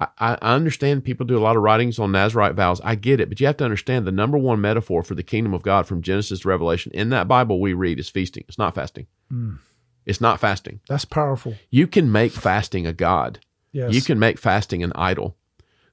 I, 0.00 0.08
I 0.18 0.54
understand 0.54 1.04
people 1.04 1.26
do 1.26 1.36
a 1.36 1.40
lot 1.40 1.56
of 1.56 1.62
writings 1.62 1.98
on 1.98 2.12
Nazarite 2.12 2.54
vows. 2.54 2.80
I 2.82 2.94
get 2.94 3.20
it, 3.20 3.28
but 3.28 3.40
you 3.40 3.46
have 3.46 3.56
to 3.58 3.64
understand 3.64 4.06
the 4.06 4.12
number 4.12 4.38
one 4.38 4.60
metaphor 4.60 5.02
for 5.02 5.14
the 5.14 5.22
kingdom 5.22 5.54
of 5.54 5.62
God 5.62 5.86
from 5.86 6.02
Genesis 6.02 6.40
to 6.40 6.48
Revelation 6.48 6.92
in 6.92 7.10
that 7.10 7.28
Bible 7.28 7.60
we 7.60 7.72
read 7.72 7.98
is 7.98 8.08
feasting. 8.08 8.44
It's 8.48 8.58
not 8.58 8.74
fasting. 8.74 9.06
Mm. 9.32 9.58
It's 10.04 10.20
not 10.20 10.40
fasting. 10.40 10.80
That's 10.88 11.04
powerful. 11.04 11.54
You 11.70 11.86
can 11.86 12.10
make 12.10 12.32
fasting 12.32 12.86
a 12.86 12.92
god. 12.92 13.40
Yes. 13.72 13.94
You 13.94 14.02
can 14.02 14.18
make 14.18 14.38
fasting 14.38 14.82
an 14.82 14.92
idol. 14.94 15.36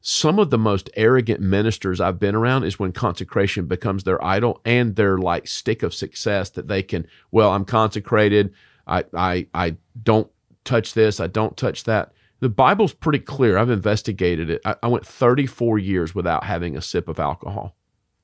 Some 0.02 0.40
of 0.40 0.50
the 0.50 0.58
most 0.58 0.90
arrogant 0.96 1.42
ministers 1.42 2.00
I've 2.00 2.20
been 2.20 2.36
around 2.36 2.64
is 2.64 2.80
when 2.80 2.94
consecration 2.94 3.68
becomes 3.68 4.06
their 4.06 4.24
idol 4.24 4.62
and 4.64 4.96
their 4.96 5.18
like 5.18 5.48
stick 5.48 5.84
of 5.84 5.94
success 5.94 6.50
that 6.52 6.68
they 6.68 6.82
can, 6.82 7.06
well, 7.32 7.52
I'm 7.52 7.66
consecrated. 7.66 8.54
I 8.88 9.04
I 9.14 9.48
I 9.54 9.76
don't 10.02 10.32
touch 10.70 10.94
this, 10.94 11.20
I 11.20 11.28
don't 11.28 11.58
touch 11.58 11.84
that. 11.86 12.14
The 12.40 12.50
Bible's 12.50 12.94
pretty 12.94 13.20
clear. 13.20 13.58
I've 13.58 13.70
investigated 13.70 14.50
it. 14.50 14.62
I, 14.64 14.76
I 14.84 14.88
went 14.88 15.06
34 15.06 15.78
years 15.80 16.16
without 16.16 16.46
having 16.46 16.78
a 16.78 16.82
sip 16.82 17.08
of 17.08 17.20
alcohol. 17.20 17.76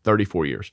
34 0.04 0.46
years. 0.46 0.72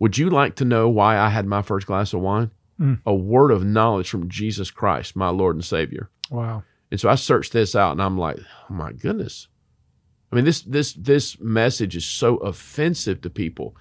Would 0.00 0.18
you 0.18 0.28
like 0.28 0.56
to 0.56 0.64
know 0.64 0.88
why 0.88 1.16
I 1.16 1.30
had 1.30 1.46
my 1.46 1.62
first 1.62 1.86
glass 1.86 2.12
of 2.12 2.20
wine? 2.20 2.50
Mm. 2.78 3.00
A 3.06 3.14
word 3.14 3.52
of 3.52 3.64
knowledge 3.64 4.10
from 4.10 4.28
Jesus 4.28 4.70
Christ, 4.70 5.14
my 5.16 5.28
Lord 5.28 5.56
and 5.56 5.64
Savior. 5.64 6.10
Wow. 6.30 6.64
And 6.90 7.00
so 7.00 7.08
I 7.08 7.14
searched 7.14 7.52
this 7.52 7.74
out 7.74 7.92
and 7.92 8.02
I'm 8.02 8.18
like, 8.18 8.38
oh 8.38 8.74
my 8.74 8.92
goodness. 8.92 9.48
I 10.32 10.36
mean, 10.36 10.44
this 10.44 10.62
this 10.62 10.94
this 10.94 11.38
message 11.38 11.94
is 11.96 12.04
so 12.04 12.38
offensive 12.38 13.20
to 13.20 13.30
people. 13.30 13.76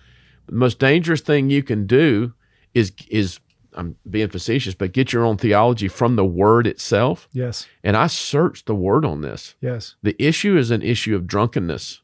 The 0.45 0.53
most 0.53 0.77
dangerous 0.77 1.21
thing 1.21 1.49
you 1.49 1.63
can 1.63 1.87
do 1.87 2.33
is 2.75 2.91
is 3.09 3.39
I'm 3.75 3.95
being 4.09 4.29
facetious, 4.29 4.75
but 4.75 4.93
get 4.93 5.13
your 5.13 5.25
own 5.25 5.37
theology 5.37 5.87
from 5.87 6.15
the 6.15 6.25
word 6.25 6.67
itself. 6.67 7.27
Yes. 7.31 7.67
And 7.83 7.97
I 7.97 8.07
searched 8.07 8.65
the 8.65 8.75
word 8.75 9.05
on 9.05 9.21
this. 9.21 9.55
Yes. 9.61 9.95
The 10.03 10.15
issue 10.23 10.57
is 10.57 10.71
an 10.71 10.81
issue 10.81 11.15
of 11.15 11.27
drunkenness. 11.27 12.01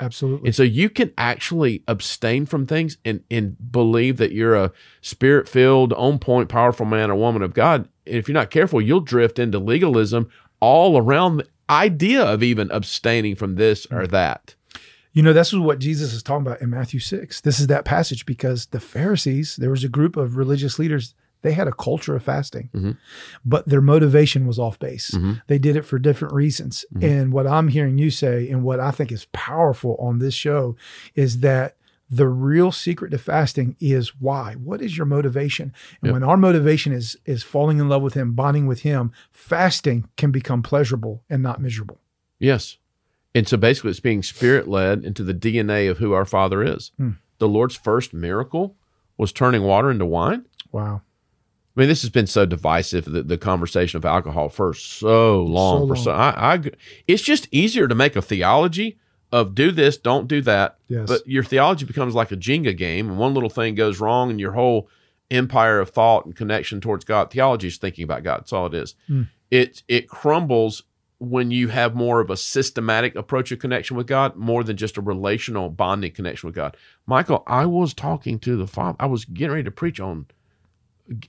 Absolutely. 0.00 0.48
And 0.48 0.54
so 0.54 0.64
you 0.64 0.90
can 0.90 1.12
actually 1.16 1.84
abstain 1.86 2.46
from 2.46 2.66
things 2.66 2.98
and, 3.04 3.22
and 3.30 3.56
believe 3.70 4.16
that 4.16 4.32
you're 4.32 4.56
a 4.56 4.72
spirit 5.00 5.48
filled, 5.48 5.92
on 5.92 6.18
point, 6.18 6.48
powerful 6.48 6.86
man 6.86 7.10
or 7.10 7.14
woman 7.14 7.42
of 7.42 7.54
God. 7.54 7.88
And 8.06 8.16
if 8.16 8.28
you're 8.28 8.34
not 8.34 8.50
careful, 8.50 8.80
you'll 8.80 9.00
drift 9.00 9.38
into 9.38 9.58
legalism 9.58 10.28
all 10.60 10.98
around 10.98 11.36
the 11.36 11.46
idea 11.70 12.24
of 12.24 12.42
even 12.42 12.70
abstaining 12.70 13.36
from 13.36 13.54
this 13.54 13.86
or 13.86 14.02
mm. 14.02 14.10
that. 14.10 14.54
You 15.14 15.22
know, 15.22 15.32
this 15.32 15.52
is 15.52 15.58
what 15.60 15.78
Jesus 15.78 16.12
is 16.12 16.22
talking 16.22 16.46
about 16.46 16.60
in 16.60 16.68
Matthew 16.70 17.00
6. 17.00 17.40
This 17.40 17.60
is 17.60 17.68
that 17.68 17.84
passage 17.84 18.26
because 18.26 18.66
the 18.66 18.80
Pharisees, 18.80 19.56
there 19.56 19.70
was 19.70 19.84
a 19.84 19.88
group 19.88 20.16
of 20.16 20.36
religious 20.36 20.78
leaders, 20.78 21.14
they 21.42 21.52
had 21.52 21.68
a 21.68 21.72
culture 21.72 22.16
of 22.16 22.22
fasting, 22.24 22.68
Mhm. 22.74 22.96
but 23.44 23.68
their 23.68 23.80
motivation 23.80 24.46
was 24.46 24.58
off 24.58 24.78
base. 24.78 25.12
Mhm. 25.12 25.40
They 25.46 25.58
did 25.58 25.76
it 25.76 25.84
for 25.84 25.98
different 25.98 26.34
reasons. 26.34 26.84
Mhm. 26.94 27.04
And 27.04 27.32
what 27.32 27.46
I'm 27.46 27.68
hearing 27.68 27.96
you 27.96 28.10
say, 28.10 28.48
and 28.50 28.62
what 28.64 28.80
I 28.80 28.90
think 28.90 29.12
is 29.12 29.26
powerful 29.32 29.96
on 30.00 30.18
this 30.18 30.34
show, 30.34 30.74
is 31.14 31.40
that 31.40 31.76
the 32.10 32.28
real 32.28 32.70
secret 32.72 33.10
to 33.10 33.18
fasting 33.18 33.76
is 33.80 34.20
why. 34.20 34.54
What 34.54 34.82
is 34.82 34.96
your 34.96 35.06
motivation? 35.06 35.72
And 36.02 36.08
Yep. 36.08 36.12
when 36.12 36.22
our 36.22 36.36
motivation 36.36 36.92
is 36.92 37.16
is 37.24 37.42
falling 37.42 37.78
in 37.78 37.88
love 37.88 38.02
with 38.02 38.14
Him, 38.14 38.32
bonding 38.32 38.66
with 38.66 38.80
Him, 38.80 39.10
fasting 39.30 40.08
can 40.16 40.30
become 40.30 40.62
pleasurable 40.62 41.22
and 41.30 41.42
not 41.42 41.60
miserable. 41.62 42.00
Yes. 42.38 42.78
And 43.34 43.48
so 43.48 43.56
basically, 43.56 43.90
it's 43.90 44.00
being 44.00 44.22
spirit 44.22 44.68
led 44.68 45.04
into 45.04 45.24
the 45.24 45.34
DNA 45.34 45.90
of 45.90 45.98
who 45.98 46.12
our 46.12 46.24
Father 46.24 46.62
is. 46.62 46.92
Hmm. 46.96 47.12
The 47.38 47.48
Lord's 47.48 47.74
first 47.74 48.14
miracle 48.14 48.76
was 49.18 49.32
turning 49.32 49.62
water 49.62 49.90
into 49.90 50.06
wine. 50.06 50.46
Wow. 50.70 51.02
I 51.76 51.80
mean, 51.80 51.88
this 51.88 52.02
has 52.02 52.10
been 52.10 52.28
so 52.28 52.46
divisive. 52.46 53.04
The, 53.06 53.22
the 53.22 53.38
conversation 53.38 53.96
of 53.96 54.04
alcohol 54.04 54.48
for 54.48 54.72
so 54.74 55.42
long. 55.42 55.88
for 55.88 55.94
long. 55.94 56.04
so 56.04 56.12
I, 56.12 56.54
I, 56.54 56.60
it's 57.08 57.22
just 57.22 57.48
easier 57.50 57.88
to 57.88 57.94
make 57.94 58.14
a 58.14 58.22
theology 58.22 58.98
of 59.32 59.56
do 59.56 59.72
this, 59.72 59.96
don't 59.96 60.28
do 60.28 60.40
that. 60.42 60.78
Yes. 60.86 61.08
But 61.08 61.26
your 61.26 61.42
theology 61.42 61.84
becomes 61.84 62.14
like 62.14 62.30
a 62.30 62.36
Jenga 62.36 62.76
game, 62.76 63.08
and 63.08 63.18
one 63.18 63.34
little 63.34 63.50
thing 63.50 63.74
goes 63.74 63.98
wrong, 63.98 64.30
and 64.30 64.38
your 64.38 64.52
whole 64.52 64.88
empire 65.28 65.80
of 65.80 65.90
thought 65.90 66.24
and 66.24 66.36
connection 66.36 66.80
towards 66.80 67.04
God, 67.04 67.32
theology 67.32 67.66
is 67.66 67.76
thinking 67.76 68.04
about 68.04 68.22
God. 68.22 68.40
That's 68.40 68.52
all 68.52 68.66
it 68.66 68.74
is. 68.74 68.94
Hmm. 69.08 69.22
It 69.50 69.82
it 69.88 70.08
crumbles 70.08 70.84
when 71.24 71.50
you 71.50 71.68
have 71.68 71.94
more 71.94 72.20
of 72.20 72.30
a 72.30 72.36
systematic 72.36 73.14
approach 73.16 73.50
of 73.52 73.58
connection 73.58 73.96
with 73.96 74.06
God, 74.06 74.36
more 74.36 74.62
than 74.64 74.76
just 74.76 74.96
a 74.96 75.00
relational 75.00 75.68
bonding 75.70 76.12
connection 76.12 76.46
with 76.46 76.54
God. 76.54 76.76
Michael, 77.06 77.42
I 77.46 77.66
was 77.66 77.94
talking 77.94 78.38
to 78.40 78.56
the 78.56 78.66
Father. 78.66 78.96
I 79.00 79.06
was 79.06 79.24
getting 79.24 79.52
ready 79.52 79.64
to 79.64 79.70
preach 79.70 80.00
on 80.00 80.26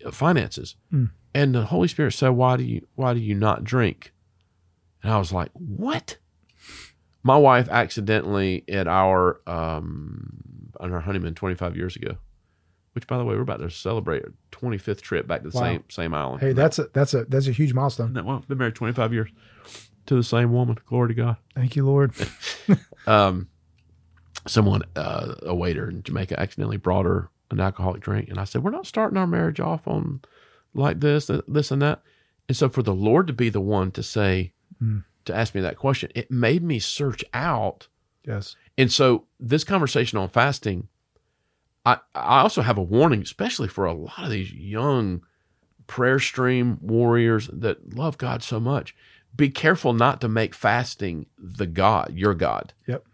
uh, 0.06 0.12
finances, 0.12 0.76
Hmm. 0.92 1.06
and 1.34 1.54
the 1.56 1.66
Holy 1.66 1.88
Spirit 1.88 2.12
said, 2.14 2.30
"Why 2.30 2.58
do 2.58 2.64
you 2.64 2.88
Why 2.96 3.14
do 3.14 3.20
you 3.20 3.36
not 3.36 3.64
drink?" 3.64 4.14
And 5.04 5.12
I 5.12 5.18
was 5.18 5.32
like, 5.34 5.50
"What?" 5.54 6.18
My 7.24 7.38
wife 7.38 7.68
accidentally 7.70 8.64
at 8.70 8.88
our 8.88 9.42
um 9.48 10.72
on 10.80 10.92
our 10.94 11.02
honeymoon 11.02 11.34
25 11.36 11.76
years 11.76 11.96
ago, 11.96 12.18
which 12.96 13.06
by 13.08 13.18
the 13.18 13.24
way 13.26 13.36
we're 13.36 13.42
about 13.42 13.60
to 13.60 13.70
celebrate 13.70 14.24
our 14.24 14.34
25th 14.52 15.02
trip 15.02 15.28
back 15.28 15.44
to 15.44 15.50
the 15.50 15.56
Wow. 15.58 15.64
same 15.64 15.84
same 15.90 16.14
island. 16.14 16.42
Hey, 16.42 16.54
that's 16.54 16.80
a 16.80 16.88
that's 16.94 17.14
a 17.14 17.26
that's 17.26 17.48
a 17.48 17.52
huge 17.52 17.74
milestone. 17.74 18.14
That 18.14 18.26
well, 18.26 18.44
been 18.48 18.58
married 18.58 18.76
25 18.76 19.14
years 19.14 19.30
to 20.08 20.16
the 20.16 20.24
same 20.24 20.52
woman. 20.54 20.78
Glory 20.88 21.10
to 21.10 21.14
God. 21.14 21.38
Thank 21.54 21.76
you, 21.76 21.86
Lord. 21.86 22.14
Um, 23.08 23.50
someone, 24.48 24.82
uh, 24.96 25.36
a 25.44 25.54
waiter 25.56 25.88
in 25.90 26.02
Jamaica, 26.02 26.40
accidentally 26.40 26.78
brought 26.78 27.06
her 27.06 27.30
an 27.52 27.60
alcoholic 27.60 28.02
drink, 28.02 28.30
and 28.30 28.40
I 28.40 28.46
said, 28.46 28.64
"We're 28.64 28.72
not 28.72 28.88
starting 28.88 29.18
our 29.18 29.28
marriage 29.28 29.60
off 29.60 29.88
on 29.88 30.22
like 30.74 31.00
this, 31.02 31.30
this, 31.48 31.70
and 31.72 31.82
that." 31.84 32.02
And 32.50 32.58
so, 32.58 32.68
for 32.70 32.82
the 32.82 32.94
Lord 32.96 33.28
to 33.28 33.34
be 33.34 33.50
the 33.50 33.62
one 33.62 33.92
to 33.92 34.02
say, 34.04 34.54
Mm. 34.84 35.04
to 35.26 35.36
ask 35.36 35.54
me 35.56 35.62
that 35.62 35.78
question, 35.78 36.12
it 36.16 36.30
made 36.32 36.62
me 36.64 36.80
search 36.80 37.24
out. 37.34 37.88
Yes. 38.26 38.56
And 38.78 38.92
so, 38.92 39.26
this 39.40 39.64
conversation 39.64 40.18
on 40.18 40.30
fasting, 40.30 40.88
I 41.86 42.00
I 42.14 42.42
also 42.42 42.62
have 42.62 42.78
a 42.78 42.84
warning, 42.84 43.22
especially 43.22 43.68
for 43.68 43.86
a 43.86 43.94
lot 43.94 44.24
of 44.24 44.30
these 44.30 44.52
young 44.52 45.22
prayer 45.88 46.20
stream 46.20 46.80
warriors 46.82 47.50
that 47.54 47.96
love 47.96 48.18
God 48.18 48.44
so 48.44 48.60
much, 48.60 48.96
be 49.36 49.50
careful 49.50 49.94
not 49.94 50.22
to 50.22 50.28
make 50.28 50.56
fasting 50.56 51.28
the 51.38 51.68
God, 51.68 52.14
your 52.16 52.34
God. 52.34 52.74
Yep. 52.88 53.06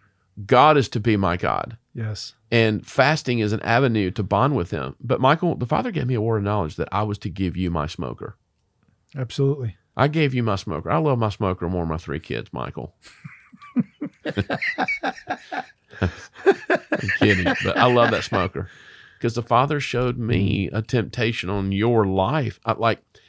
God 0.45 0.77
is 0.77 0.87
to 0.89 0.99
be 0.99 1.17
my 1.17 1.37
God. 1.37 1.77
Yes. 1.93 2.33
And 2.49 2.85
fasting 2.85 3.39
is 3.39 3.53
an 3.53 3.61
avenue 3.61 4.11
to 4.11 4.23
bond 4.23 4.55
with 4.55 4.71
him. 4.71 4.95
But 5.01 5.19
Michael, 5.19 5.55
the 5.55 5.65
Father 5.65 5.91
gave 5.91 6.07
me 6.07 6.15
a 6.15 6.21
word 6.21 6.37
of 6.37 6.43
knowledge 6.43 6.75
that 6.77 6.89
I 6.91 7.03
was 7.03 7.17
to 7.19 7.29
give 7.29 7.57
you 7.57 7.69
my 7.69 7.87
smoker. 7.87 8.37
Absolutely. 9.15 9.75
I 9.97 10.07
gave 10.07 10.33
you 10.33 10.41
my 10.41 10.55
smoker. 10.55 10.89
I 10.89 10.97
love 10.97 11.19
my 11.19 11.29
smoker 11.29 11.67
more 11.67 11.83
than 11.83 11.89
my 11.89 11.97
three 11.97 12.19
kids, 12.19 12.51
Michael. 12.53 12.95
I'm 16.01 17.09
kidding, 17.19 17.45
but 17.63 17.77
I 17.77 17.85
love 17.91 18.11
that 18.11 18.23
smoker 18.23 18.69
because 19.17 19.33
the 19.35 19.43
Father 19.43 19.79
showed 19.79 20.17
me 20.17 20.69
a 20.73 20.81
temptation 20.81 21.49
on 21.49 21.71
your 21.71 22.05
life. 22.05 22.59
I, 22.65 22.73
like, 22.73 22.99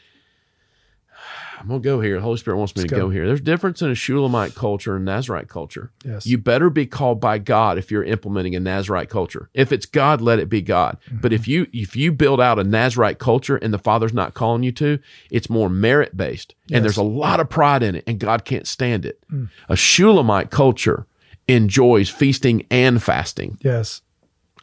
I'm 1.60 1.68
gonna 1.68 1.80
go 1.80 2.00
here. 2.00 2.16
The 2.16 2.22
Holy 2.22 2.38
Spirit 2.38 2.56
wants 2.56 2.74
me 2.74 2.82
Let's 2.82 2.90
to 2.90 2.96
go. 2.96 3.02
go. 3.02 3.10
here. 3.10 3.24
There's 3.26 3.40
difference 3.40 3.82
in 3.82 3.90
a 3.90 3.94
Shulamite 3.94 4.54
culture 4.56 4.96
and 4.96 5.04
Nazarite 5.04 5.48
culture. 5.48 5.92
Yes. 6.04 6.26
You 6.26 6.36
better 6.38 6.70
be 6.70 6.86
called 6.86 7.20
by 7.20 7.38
God 7.38 7.78
if 7.78 7.90
you're 7.90 8.02
implementing 8.02 8.56
a 8.56 8.60
Nazarite 8.60 9.08
culture. 9.08 9.48
If 9.54 9.70
it's 9.70 9.86
God, 9.86 10.20
let 10.20 10.40
it 10.40 10.48
be 10.48 10.60
God. 10.60 10.98
Mm-hmm. 11.06 11.18
But 11.20 11.32
if 11.32 11.46
you 11.46 11.68
if 11.72 11.94
you 11.94 12.10
build 12.10 12.40
out 12.40 12.58
a 12.58 12.64
Nazarite 12.64 13.18
culture 13.20 13.56
and 13.56 13.72
the 13.72 13.78
Father's 13.78 14.12
not 14.14 14.34
calling 14.34 14.64
you 14.64 14.72
to, 14.72 14.98
it's 15.30 15.48
more 15.48 15.68
merit 15.68 16.16
based, 16.16 16.54
Yes. 16.66 16.76
and 16.76 16.84
there's 16.84 16.96
a 16.96 17.02
lot 17.04 17.38
of 17.38 17.48
pride 17.48 17.82
in 17.84 17.94
it, 17.94 18.04
and 18.08 18.18
God 18.18 18.44
can't 18.44 18.66
stand 18.66 19.06
it. 19.06 19.22
Mm. 19.32 19.48
A 19.68 19.76
Shulamite 19.76 20.50
culture 20.50 21.06
enjoys 21.52 22.08
feasting 22.08 22.66
and 22.70 23.02
fasting. 23.02 23.58
yes. 23.62 24.00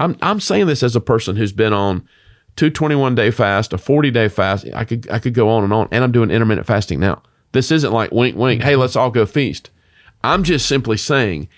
I'm 0.01 0.15
I'm 0.21 0.39
saying 0.39 0.67
this 0.67 0.81
as 0.81 0.95
a 0.95 1.01
person 1.01 1.35
who's 1.35 1.51
been 1.51 1.73
on 1.73 2.07
two 2.55 2.69
21 2.69 3.15
day 3.15 3.31
fast, 3.31 3.73
a 3.73 3.77
40 3.77 4.11
day 4.11 4.29
fast. 4.29 4.65
I 4.73 4.85
could 4.85 5.09
I 5.11 5.19
could 5.19 5.33
go 5.33 5.49
on 5.49 5.65
and 5.65 5.73
on, 5.73 5.89
and 5.91 6.03
I'm 6.05 6.13
doing 6.13 6.31
intermittent 6.31 6.65
fasting 6.67 7.01
now. 7.01 7.21
This 7.51 7.69
isn't 7.69 7.91
like 7.91 8.11
wink 8.11 8.37
wink. 8.37 8.63
Hey, 8.63 8.77
let's 8.77 8.95
all 8.95 9.11
go 9.11 9.25
feast. 9.25 9.71
I'm 10.23 10.43
just 10.43 10.67
simply 10.67 10.95
saying, 10.95 11.49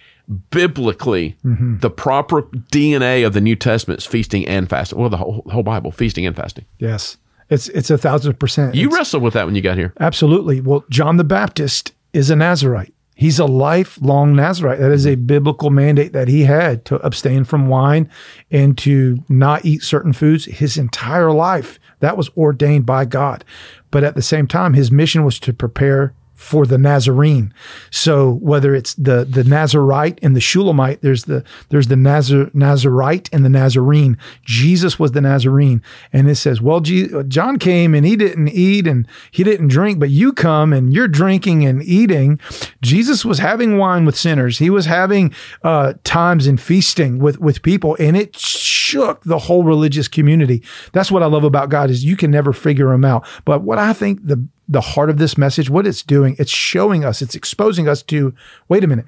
biblically, 0.50 1.38
mm-hmm. 1.46 1.78
the 1.80 1.90
proper 1.90 2.44
DNA 2.44 3.26
of 3.26 3.34
the 3.34 3.42
New 3.42 3.56
Testament 3.56 4.00
is 4.00 4.06
feasting 4.06 4.48
and 4.48 4.70
fasting. 4.70 5.00
Well, 5.00 5.10
the 5.10 5.18
whole, 5.18 5.44
whole 5.52 5.64
Bible, 5.64 5.92
feasting 5.92 6.26
and 6.26 6.36
fasting. 6.36 6.66
Yes. 6.80 7.18
It's 7.50 7.68
it's 7.70 7.90
a 7.90 7.98
thousand 7.98 8.40
percent. 8.40 8.76
You 8.76 8.88
It's- 8.88 8.98
wrestled 8.98 9.24
with 9.24 9.34
that 9.34 9.46
when 9.46 9.56
you 9.56 9.62
got 9.62 9.78
here. 9.78 9.94
Absolutely. 10.00 10.62
Well, 10.62 10.86
John 10.90 11.18
the 11.18 11.24
Baptist 11.24 11.92
is 12.14 12.30
a 12.30 12.36
Nazarite. 12.36 12.94
He's 13.22 13.38
a 13.38 13.46
lifelong 13.46 14.36
Nazarite. 14.36 14.80
That 14.80 14.92
is 14.92 15.06
a 15.06 15.12
mm-hmm. 15.12 15.28
biblical 15.28 15.70
mandate 15.70 16.12
that 16.13 16.28
he 16.28 16.46
had 16.46 16.84
to 16.86 16.96
abstain 17.06 17.44
from 17.44 17.68
wine 17.68 18.10
and 18.50 18.75
to 18.80 19.24
not 19.30 19.63
eat 19.63 19.84
certain 19.84 20.12
foods 20.12 20.46
his 20.46 20.75
entire 20.75 21.32
life. 21.32 21.78
That 22.00 22.18
was 22.18 22.30
ordained 22.36 22.88
by 22.88 23.06
God. 23.06 23.46
But 23.92 24.04
at 24.04 24.16
the 24.16 24.24
same 24.24 24.48
time, 24.48 24.74
his 24.74 24.92
mission 24.92 25.24
was 25.24 25.40
to 25.42 25.54
prepare 25.54 26.16
for 26.41 26.65
the 26.65 26.77
Nazarene. 26.77 27.53
So 27.91 28.33
whether 28.41 28.74
it's 28.74 28.95
the 28.95 29.24
the 29.24 29.43
Nazarite 29.43 30.19
and 30.24 30.36
the 30.36 30.41
Shulamite, 30.41 31.01
there's 31.01 31.25
the 31.25 31.43
there's 31.69 31.88
the 31.88 31.95
Nazar, 31.95 32.50
Nazarite 32.53 33.29
and 33.31 33.45
the 33.45 33.50
Nazarene. 33.50 34.17
Jesus 34.43 34.98
was 34.98 35.12
the 35.12 35.21
Nazarene, 35.21 35.83
and 36.12 36.27
it 36.27 36.36
says, 36.36 36.60
well, 36.60 36.79
John 36.79 37.60
came 37.60 37.93
and 37.93 38.07
he 38.07 38.15
didn't 38.15 38.50
eat 38.50 38.88
and 38.88 39.07
he 39.29 39.43
didn't 39.43 39.67
drink, 39.67 40.00
but 40.00 40.10
you 40.10 40.33
come 40.33 40.74
and 40.74 40.91
you're 40.91 41.07
drinking 41.07 41.63
and 41.63 41.83
eating. 41.83 42.39
Jesus 42.81 43.24
was 43.24 43.38
having 43.38 43.77
wine 43.77 44.03
with 44.03 44.17
sinners. 44.17 44.57
He 44.57 44.71
was 44.71 44.88
having 44.88 45.33
uh, 45.63 45.93
times 46.03 46.48
and 46.48 46.60
feasting 46.60 47.19
with 47.19 47.39
with 47.39 47.62
people, 47.62 47.95
and 48.00 48.17
it 48.17 48.36
shook 48.36 49.24
the 49.24 49.38
whole 49.38 49.63
religious 49.63 50.07
community. 50.07 50.63
That's 50.91 51.12
what 51.12 51.21
I 51.21 51.27
love 51.27 51.43
about 51.43 51.69
God 51.69 51.91
is 51.91 52.03
you 52.03 52.17
can 52.17 52.31
never 52.31 52.51
figure 52.51 52.91
him 52.91 53.05
out. 53.05 53.27
But 53.45 53.62
what 53.62 53.77
I 53.77 53.93
think 53.93 54.25
the 54.25 54.43
the 54.72 54.82
heart 54.82 55.10
of 55.10 55.18
this 55.18 55.38
message, 55.38 55.70
what 55.70 55.86
it's 55.86 56.01
doing, 56.01 56.36
it's 56.40 56.51
showing 56.51 57.04
us, 57.04 57.22
it's 57.22 57.36
exposing 57.36 57.88
us 57.90 58.01
to, 58.04 58.34
wait 58.70 58.84
a 58.84 58.88
minute, 58.88 59.06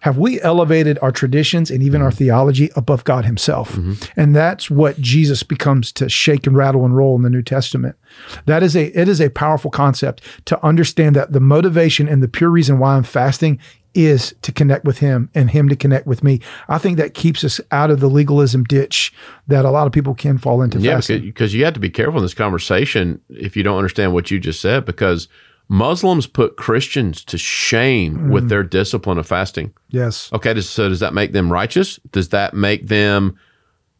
have 0.00 0.18
we 0.18 0.40
elevated 0.42 0.98
our 1.00 1.10
traditions 1.10 1.70
and 1.70 1.82
even 1.82 2.02
our 2.02 2.10
mm-hmm. 2.10 2.18
theology 2.18 2.70
above 2.76 3.02
God 3.04 3.24
Himself? 3.24 3.72
Mm-hmm. 3.72 4.20
And 4.20 4.36
that's 4.36 4.70
what 4.70 5.00
Jesus 5.00 5.42
becomes 5.42 5.90
to 5.92 6.08
shake 6.10 6.46
and 6.46 6.54
rattle 6.54 6.84
and 6.84 6.94
roll 6.94 7.16
in 7.16 7.22
the 7.22 7.30
New 7.30 7.42
Testament. 7.42 7.96
That 8.44 8.62
is 8.62 8.76
a 8.76 8.86
it 8.96 9.08
is 9.08 9.20
a 9.20 9.30
powerful 9.30 9.70
concept 9.70 10.20
to 10.44 10.64
understand 10.64 11.16
that 11.16 11.32
the 11.32 11.40
motivation 11.40 12.08
and 12.08 12.22
the 12.22 12.28
pure 12.28 12.50
reason 12.50 12.78
why 12.78 12.94
I'm 12.94 13.02
fasting 13.02 13.58
is 13.96 14.34
to 14.42 14.52
connect 14.52 14.84
with 14.84 14.98
him 14.98 15.30
and 15.34 15.50
him 15.50 15.68
to 15.68 15.76
connect 15.76 16.06
with 16.06 16.22
me. 16.22 16.40
I 16.68 16.78
think 16.78 16.98
that 16.98 17.14
keeps 17.14 17.42
us 17.42 17.60
out 17.72 17.90
of 17.90 18.00
the 18.00 18.08
legalism 18.08 18.64
ditch 18.64 19.12
that 19.48 19.64
a 19.64 19.70
lot 19.70 19.86
of 19.86 19.92
people 19.92 20.14
can 20.14 20.38
fall 20.38 20.62
into 20.62 20.78
Yeah, 20.78 20.96
fasting. 20.96 21.20
because, 21.20 21.26
because 21.26 21.54
you 21.54 21.64
have 21.64 21.74
to 21.74 21.80
be 21.80 21.90
careful 21.90 22.18
in 22.18 22.24
this 22.24 22.34
conversation 22.34 23.20
if 23.30 23.56
you 23.56 23.62
don't 23.62 23.78
understand 23.78 24.12
what 24.12 24.30
you 24.30 24.38
just 24.38 24.60
said, 24.60 24.84
because 24.84 25.28
Muslims 25.68 26.26
put 26.26 26.56
Christians 26.56 27.24
to 27.24 27.38
shame 27.38 28.16
mm. 28.16 28.30
with 28.30 28.48
their 28.48 28.62
discipline 28.62 29.18
of 29.18 29.26
fasting. 29.26 29.72
yes. 29.88 30.32
Okay, 30.32 30.60
so 30.60 30.88
does 30.88 31.00
that 31.00 31.14
make 31.14 31.32
them 31.32 31.52
righteous? 31.52 31.98
Does 32.12 32.28
that 32.28 32.54
make 32.54 32.86
them 32.86 33.36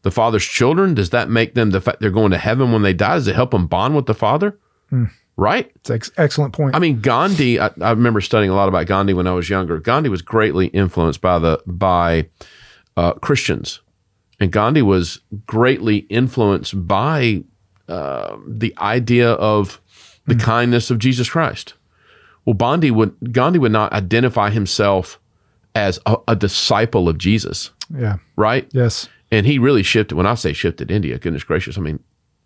the 0.03 0.11
Father's 0.11 0.45
children? 0.45 0.93
Does 0.93 1.09
that 1.09 1.29
make 1.29 1.55
them 1.55 1.71
the 1.71 1.81
fact 1.81 1.99
they're 1.99 2.11
going 2.11 2.31
to 2.31 2.37
heaven 2.37 2.71
when 2.71 2.83
they 2.83 2.93
die? 2.93 3.15
Does 3.15 3.27
it 3.27 3.35
help 3.35 3.51
them 3.51 3.67
bond 3.67 3.95
with 3.95 4.05
the 4.05 4.13
Father? 4.13 4.57
Hmm. 4.89 5.05
Right? 5.39 5.71
It's 5.75 5.89
an 5.91 5.95
ex- 5.95 6.11
excellent 6.17 6.53
point. 6.53 6.75
I 6.75 6.79
mean, 6.79 6.99
Gandhi. 6.99 7.59
I, 7.59 7.69
I 7.79 7.91
remember 7.91 8.21
studying 8.21 8.49
a 8.49 8.55
lot 8.55 8.69
about 8.69 8.87
Gandhi 8.87 9.13
when 9.13 9.27
I 9.27 9.33
was 9.33 9.49
younger. 9.49 9.79
Gandhi 9.79 10.09
was 10.09 10.23
greatly 10.23 10.67
influenced 10.67 11.21
by 11.21 11.37
the 11.37 11.61
by 11.67 12.27
uh, 12.95 13.13
Christians, 13.13 13.81
and 14.39 14.51
Gandhi 14.51 14.81
was 14.81 15.21
greatly 15.45 15.97
influenced 15.97 16.87
by 16.87 17.43
uh, 17.87 18.37
the 18.47 18.73
idea 18.79 19.31
of 19.33 19.79
the 20.25 20.35
kindness 20.35 20.91
of 20.91 20.99
Jesus 20.99 21.29
Christ. 21.29 21.75
Well, 22.45 22.53
Gandhi 22.53 22.91
would 22.91 23.15
Gandhi 23.31 23.59
would 23.59 23.71
not 23.71 23.93
identify 23.93 24.49
himself 24.49 25.19
as 25.75 25.99
a, 26.05 26.17
a 26.27 26.35
disciple 26.35 27.07
of 27.07 27.17
Jesus, 27.17 27.71
yeah. 27.95 28.17
right? 28.35 28.67
Yes. 28.73 29.07
And 29.31 29.45
he 29.45 29.59
really 29.59 29.83
shifted. 29.83 30.15
When 30.15 30.25
I 30.25 30.35
say 30.35 30.53
shifted 30.53 30.89
India, 30.89 31.19
goodness 31.19 31.43
gracious, 31.43 31.77
I 31.77 31.81
mean, 31.81 31.99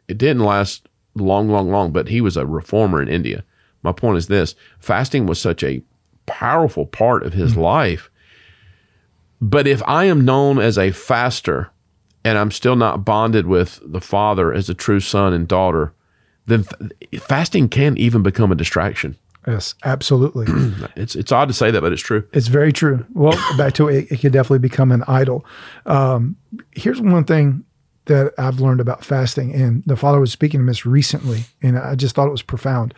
it 0.08 0.18
didn't 0.18 0.44
last 0.44 0.88
long, 1.16 1.50
long, 1.50 1.70
long, 1.70 1.92
but 1.92 2.08
he 2.08 2.22
was 2.22 2.38
a 2.38 2.46
reformer 2.46 3.02
in 3.02 3.08
India. 3.08 3.44
My 3.84 3.92
point 3.92 4.18
is 4.18 4.28
this 4.28 4.56
fasting 4.80 5.26
was 5.26 5.40
such 5.40 5.64
a 5.64 5.82
powerful 6.26 6.86
part 6.86 7.24
of 7.24 7.34
his 7.34 7.58
life. 7.58 8.10
But 9.42 9.68
if 9.68 9.82
I 9.88 10.06
am 10.06 10.24
known 10.24 10.60
as 10.60 10.78
a 10.78 10.92
faster 10.92 11.72
and 12.24 12.38
I'm 12.38 12.52
still 12.52 12.76
not 12.76 13.04
bonded 13.04 13.48
with 13.48 13.80
the 13.84 14.02
Father 14.02 14.54
as 14.54 14.70
a 14.70 14.76
true 14.76 15.00
son 15.00 15.34
and 15.34 15.48
daughter, 15.48 15.94
then 16.46 16.66
f- 17.12 17.22
fasting 17.22 17.70
can 17.70 17.98
even 17.98 18.22
become 18.22 18.52
a 18.52 18.56
distraction. 18.56 19.18
Yes. 19.48 19.74
Absolutely. 19.84 20.46
It's, 20.96 21.16
it's 21.16 21.32
odd 21.32 21.48
to 21.48 21.54
say 21.54 21.72
that, 21.72 21.82
but 21.82 21.92
it's 21.92 22.02
true. 22.02 22.28
It's 22.34 22.48
very 22.48 22.72
true. 22.72 23.06
Well, 23.14 23.36
back 23.58 23.74
to 23.76 23.88
it, 23.88 24.12
it 24.12 24.20
could 24.20 24.34
definitely 24.34 24.60
become 24.60 24.92
an 24.92 25.04
idol. 25.08 25.46
Um, 25.86 26.36
here's 26.72 27.02
one 27.02 27.24
thing 27.24 27.64
that 28.12 28.34
I've 28.38 28.60
learned 28.60 28.82
about 28.82 29.06
fasting, 29.06 29.54
and 29.54 29.84
the 29.86 29.96
father 29.96 30.20
was 30.20 30.32
speaking 30.32 30.60
to 30.60 30.66
this 30.66 30.86
recently, 30.86 31.46
and 31.62 31.80
I 31.80 31.96
just 31.96 32.14
thought 32.14 32.28
it 32.28 32.32
was 32.32 32.42
profound. 32.42 32.94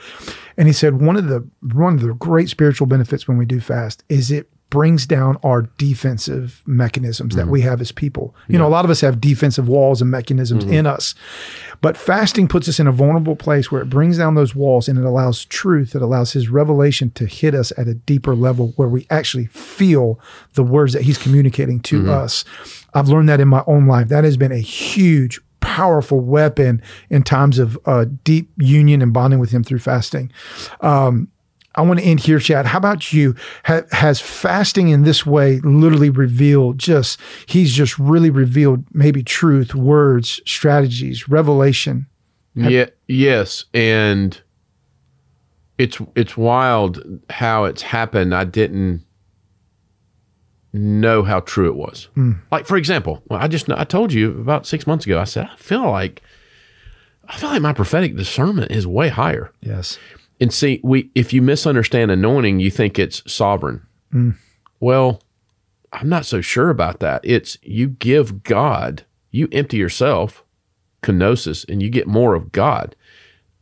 And 0.58 0.67
he 0.67 0.74
said 0.74 1.01
one 1.01 1.15
of 1.15 1.27
the 1.27 1.48
one 1.74 1.93
of 1.93 2.01
the 2.01 2.13
great 2.15 2.50
spiritual 2.50 2.88
benefits 2.88 3.27
when 3.27 3.38
we 3.38 3.46
do 3.46 3.60
fast 3.60 4.03
is 4.10 4.32
it 4.32 4.50
brings 4.74 5.06
down 5.06 5.38
our 5.44 5.62
defensive 5.77 6.63
mechanisms 6.65 7.36
that 7.36 7.48
we 7.48 7.62
have 7.62 7.80
as 7.80 7.92
people. 7.92 8.36
You 8.48 8.58
know, 8.58 8.65
a 8.65 8.70
lot 8.70 8.86
of 8.86 8.89
us 8.89 9.01
have 9.01 9.22
defensive 9.22 9.68
walls 9.68 10.01
and 10.01 10.10
mechanisms 10.10 10.63
in 10.63 10.88
us. 10.88 11.13
But 11.82 11.96
fasting 11.96 12.48
puts 12.48 12.68
us 12.68 12.80
in 12.80 12.88
a 12.88 12.92
vulnerable 12.92 13.36
place 13.36 13.72
where 13.72 13.84
it 13.84 13.89
brings 13.92 14.18
down 14.18 14.34
those 14.34 14.56
walls 14.56 14.88
and 14.88 14.98
it 14.98 15.06
allows 15.06 15.46
truth, 15.46 15.94
it 15.94 16.01
allows 16.01 16.34
his 16.34 16.50
revelation 16.50 17.12
to 17.12 17.27
hit 17.27 17.53
us 17.53 17.72
at 17.77 17.88
a 17.88 17.94
deeper 17.94 18.36
level 18.36 18.74
where 18.75 18.89
we 18.89 19.06
actually 19.12 19.46
feel 19.46 20.20
the 20.56 20.63
words 20.63 20.94
that 20.94 21.03
he's 21.03 21.20
communicating 21.20 21.80
to 21.82 22.12
us. 22.12 22.44
I've 22.96 23.10
learned 23.10 23.30
that 23.30 23.39
in 23.39 23.50
my 23.50 23.63
own 23.68 23.86
life. 23.86 24.08
That 24.08 24.24
has 24.24 24.38
been 24.38 24.51
a 24.51 24.58
huge 24.58 25.39
powerful 25.60 26.20
weapon 26.20 26.82
in 27.12 27.22
times 27.22 27.60
of 27.60 27.77
uh, 27.86 28.06
deep 28.24 28.50
union 28.58 29.03
and 29.03 29.13
bonding 29.13 29.39
with 29.39 29.51
him 29.51 29.63
through 29.63 29.80
fasting. 29.80 30.32
Um, 30.82 31.30
I 31.75 31.82
want 31.82 32.00
to 32.00 32.06
end 32.06 32.20
here, 32.20 32.39
Chad. 32.39 32.68
How 32.68 32.77
about 32.77 33.13
you? 33.13 33.36
Ha- 33.65 33.84
has 33.92 34.22
fasting 34.22 34.89
in 34.89 35.03
this 35.03 35.25
way 35.25 35.60
literally 35.62 36.10
revealed 36.10 36.77
just, 36.77 37.20
he's 37.48 37.74
just 37.74 37.98
really 37.98 38.30
revealed 38.30 38.86
maybe 38.94 39.24
truth, 39.24 39.74
words, 39.74 40.39
strategies, 40.46 41.27
revelation? 41.27 42.08
Yeah, 42.56 42.88
yes, 43.08 43.65
and 43.74 44.39
it's 45.77 45.98
it's 46.15 46.38
wild 46.38 47.03
how 47.30 47.63
it's 47.65 47.82
happened. 47.82 48.36
I 48.36 48.44
didn't 48.44 49.03
know 50.72 51.24
how 51.24 51.39
true 51.39 51.68
it 51.68 51.75
was. 51.75 52.10
Hmm. 52.15 52.34
Like 52.51 52.68
for 52.68 52.77
example, 52.77 53.24
well, 53.27 53.39
I 53.39 53.48
just 53.48 53.70
I 53.72 53.84
told 53.84 54.13
you 54.13 54.39
about 54.39 54.68
six 54.68 54.86
months 54.86 55.06
ago. 55.06 55.20
I 55.20 55.24
said 55.24 55.50
I 55.51 55.56
feel 55.56 55.89
like 55.89 56.22
I 57.27 57.38
feel 57.38 57.50
like 57.50 57.62
my 57.62 57.74
prophetic 57.74 58.15
discernment 58.15 58.72
is 58.72 58.86
way 58.86 59.10
higher. 59.10 59.51
Yes. 59.62 59.98
And 60.40 60.54
see, 60.54 60.80
we 60.84 61.10
if 61.16 61.32
you 61.34 61.42
misunderstand 61.42 62.12
anointing, 62.12 62.60
you 62.60 62.70
think 62.72 63.00
it's 63.00 63.22
sovereign. 63.32 63.82
Well, 64.80 65.22
I'm 65.92 66.10
not 66.10 66.25
so 66.25 66.42
sure 66.42 66.70
about 66.70 67.00
that. 67.00 67.22
It's 67.24 67.58
you 67.62 67.88
give 67.88 68.44
God, 68.44 69.06
you 69.32 69.48
empty 69.52 69.78
yourself, 69.78 70.44
kenosis, 71.02 71.68
and 71.70 71.82
you 71.82 71.90
get 71.90 72.08
more 72.08 72.34
of 72.36 72.52
God. 72.52 72.96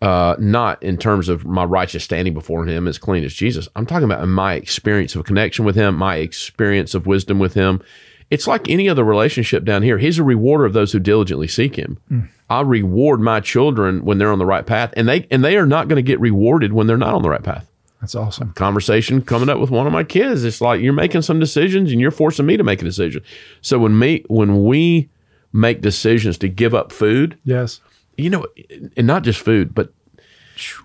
uh, 0.01 0.35
not 0.39 0.81
in 0.81 0.97
terms 0.97 1.29
of 1.29 1.45
my 1.45 1.63
righteous 1.63 2.03
standing 2.03 2.33
before 2.33 2.65
him 2.65 2.87
as 2.87 2.97
clean 2.97 3.23
as 3.23 3.33
Jesus. 3.33 3.67
I'm 3.75 3.85
talking 3.85 4.05
about 4.05 4.27
my 4.27 4.55
experience 4.55 5.15
of 5.15 5.25
connection 5.25 5.63
with 5.63 5.75
him, 5.75 5.95
my 5.95 6.15
experience 6.17 6.95
of 6.95 7.05
wisdom 7.05 7.37
with 7.37 7.53
him. 7.53 7.81
It's 8.31 8.47
like 8.47 8.69
any 8.69 8.89
other 8.89 9.03
relationship 9.03 9.65
down 9.65 9.83
here. 9.83 9.97
He's 9.97 10.17
a 10.17 10.23
rewarder 10.23 10.65
of 10.65 10.73
those 10.73 10.91
who 10.91 10.99
diligently 10.99 11.47
seek 11.47 11.75
him. 11.75 11.99
Mm. 12.09 12.29
I 12.49 12.61
reward 12.61 13.19
my 13.19 13.41
children 13.41 14.03
when 14.03 14.17
they're 14.17 14.31
on 14.31 14.39
the 14.39 14.45
right 14.45 14.65
path, 14.65 14.93
and 14.97 15.07
they 15.07 15.27
and 15.29 15.43
they 15.43 15.57
are 15.57 15.65
not 15.65 15.87
going 15.87 15.97
to 15.97 16.01
get 16.01 16.19
rewarded 16.19 16.73
when 16.73 16.87
they're 16.87 16.97
not 16.97 17.13
on 17.13 17.21
the 17.21 17.29
right 17.29 17.43
path. 17.43 17.69
That's 17.99 18.15
awesome. 18.15 18.53
Conversation 18.53 19.21
coming 19.21 19.47
up 19.47 19.59
with 19.59 19.69
one 19.69 19.85
of 19.85 19.93
my 19.93 20.03
kids. 20.03 20.43
It's 20.43 20.59
like 20.59 20.81
you're 20.81 20.91
making 20.91 21.21
some 21.21 21.39
decisions 21.39 21.91
and 21.91 22.01
you're 22.01 22.09
forcing 22.09 22.47
me 22.47 22.57
to 22.57 22.63
make 22.63 22.81
a 22.81 22.85
decision. 22.85 23.21
So 23.61 23.77
when 23.77 23.97
me 23.99 24.23
when 24.27 24.65
we 24.65 25.09
make 25.53 25.81
decisions 25.81 26.37
to 26.39 26.49
give 26.49 26.73
up 26.73 26.91
food, 26.91 27.37
yes, 27.43 27.79
you 28.17 28.29
know, 28.29 28.47
and 28.97 29.05
not 29.05 29.23
just 29.23 29.39
food, 29.39 29.75
but 29.75 29.93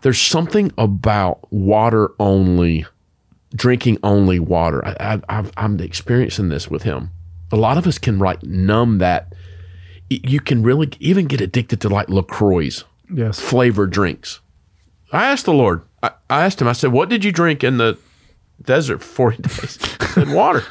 there's 0.03 0.21
something 0.21 0.73
about 0.79 1.51
water 1.53 2.11
only, 2.19 2.87
drinking 3.55 3.99
only 4.03 4.39
water. 4.39 4.87
I, 4.87 5.21
I, 5.29 5.51
I'm 5.57 5.81
experiencing 5.81 6.49
this 6.49 6.69
with 6.69 6.83
him. 6.83 7.11
A 7.53 7.57
lot 7.57 7.79
of 7.79 7.87
us 7.87 7.99
can 7.99 8.19
like 8.19 8.43
numb 8.43 8.99
that. 8.99 9.33
You 10.09 10.41
can 10.41 10.63
really 10.63 10.89
even 11.01 11.27
get 11.27 11.41
addicted 11.41 11.81
to 11.81 11.89
like 11.89 12.09
Lacroix, 12.09 12.71
yes, 13.13 13.41
flavored 13.41 13.91
drinks. 13.91 14.41
I 15.13 15.27
asked 15.27 15.47
the 15.47 15.53
Lord. 15.55 15.83
I, 16.03 16.11
I 16.31 16.45
asked 16.45 16.61
him. 16.61 16.69
I 16.69 16.73
said, 16.73 16.93
"What 16.93 17.09
did 17.09 17.25
you 17.25 17.33
drink 17.33 17.65
in 17.65 17.79
the 17.79 17.99
desert 18.63 18.99
for 19.03 19.33
forty 19.33 19.43
days?" 19.43 19.79
He 20.01 20.07
said, 20.07 20.29
"Water." 20.29 20.65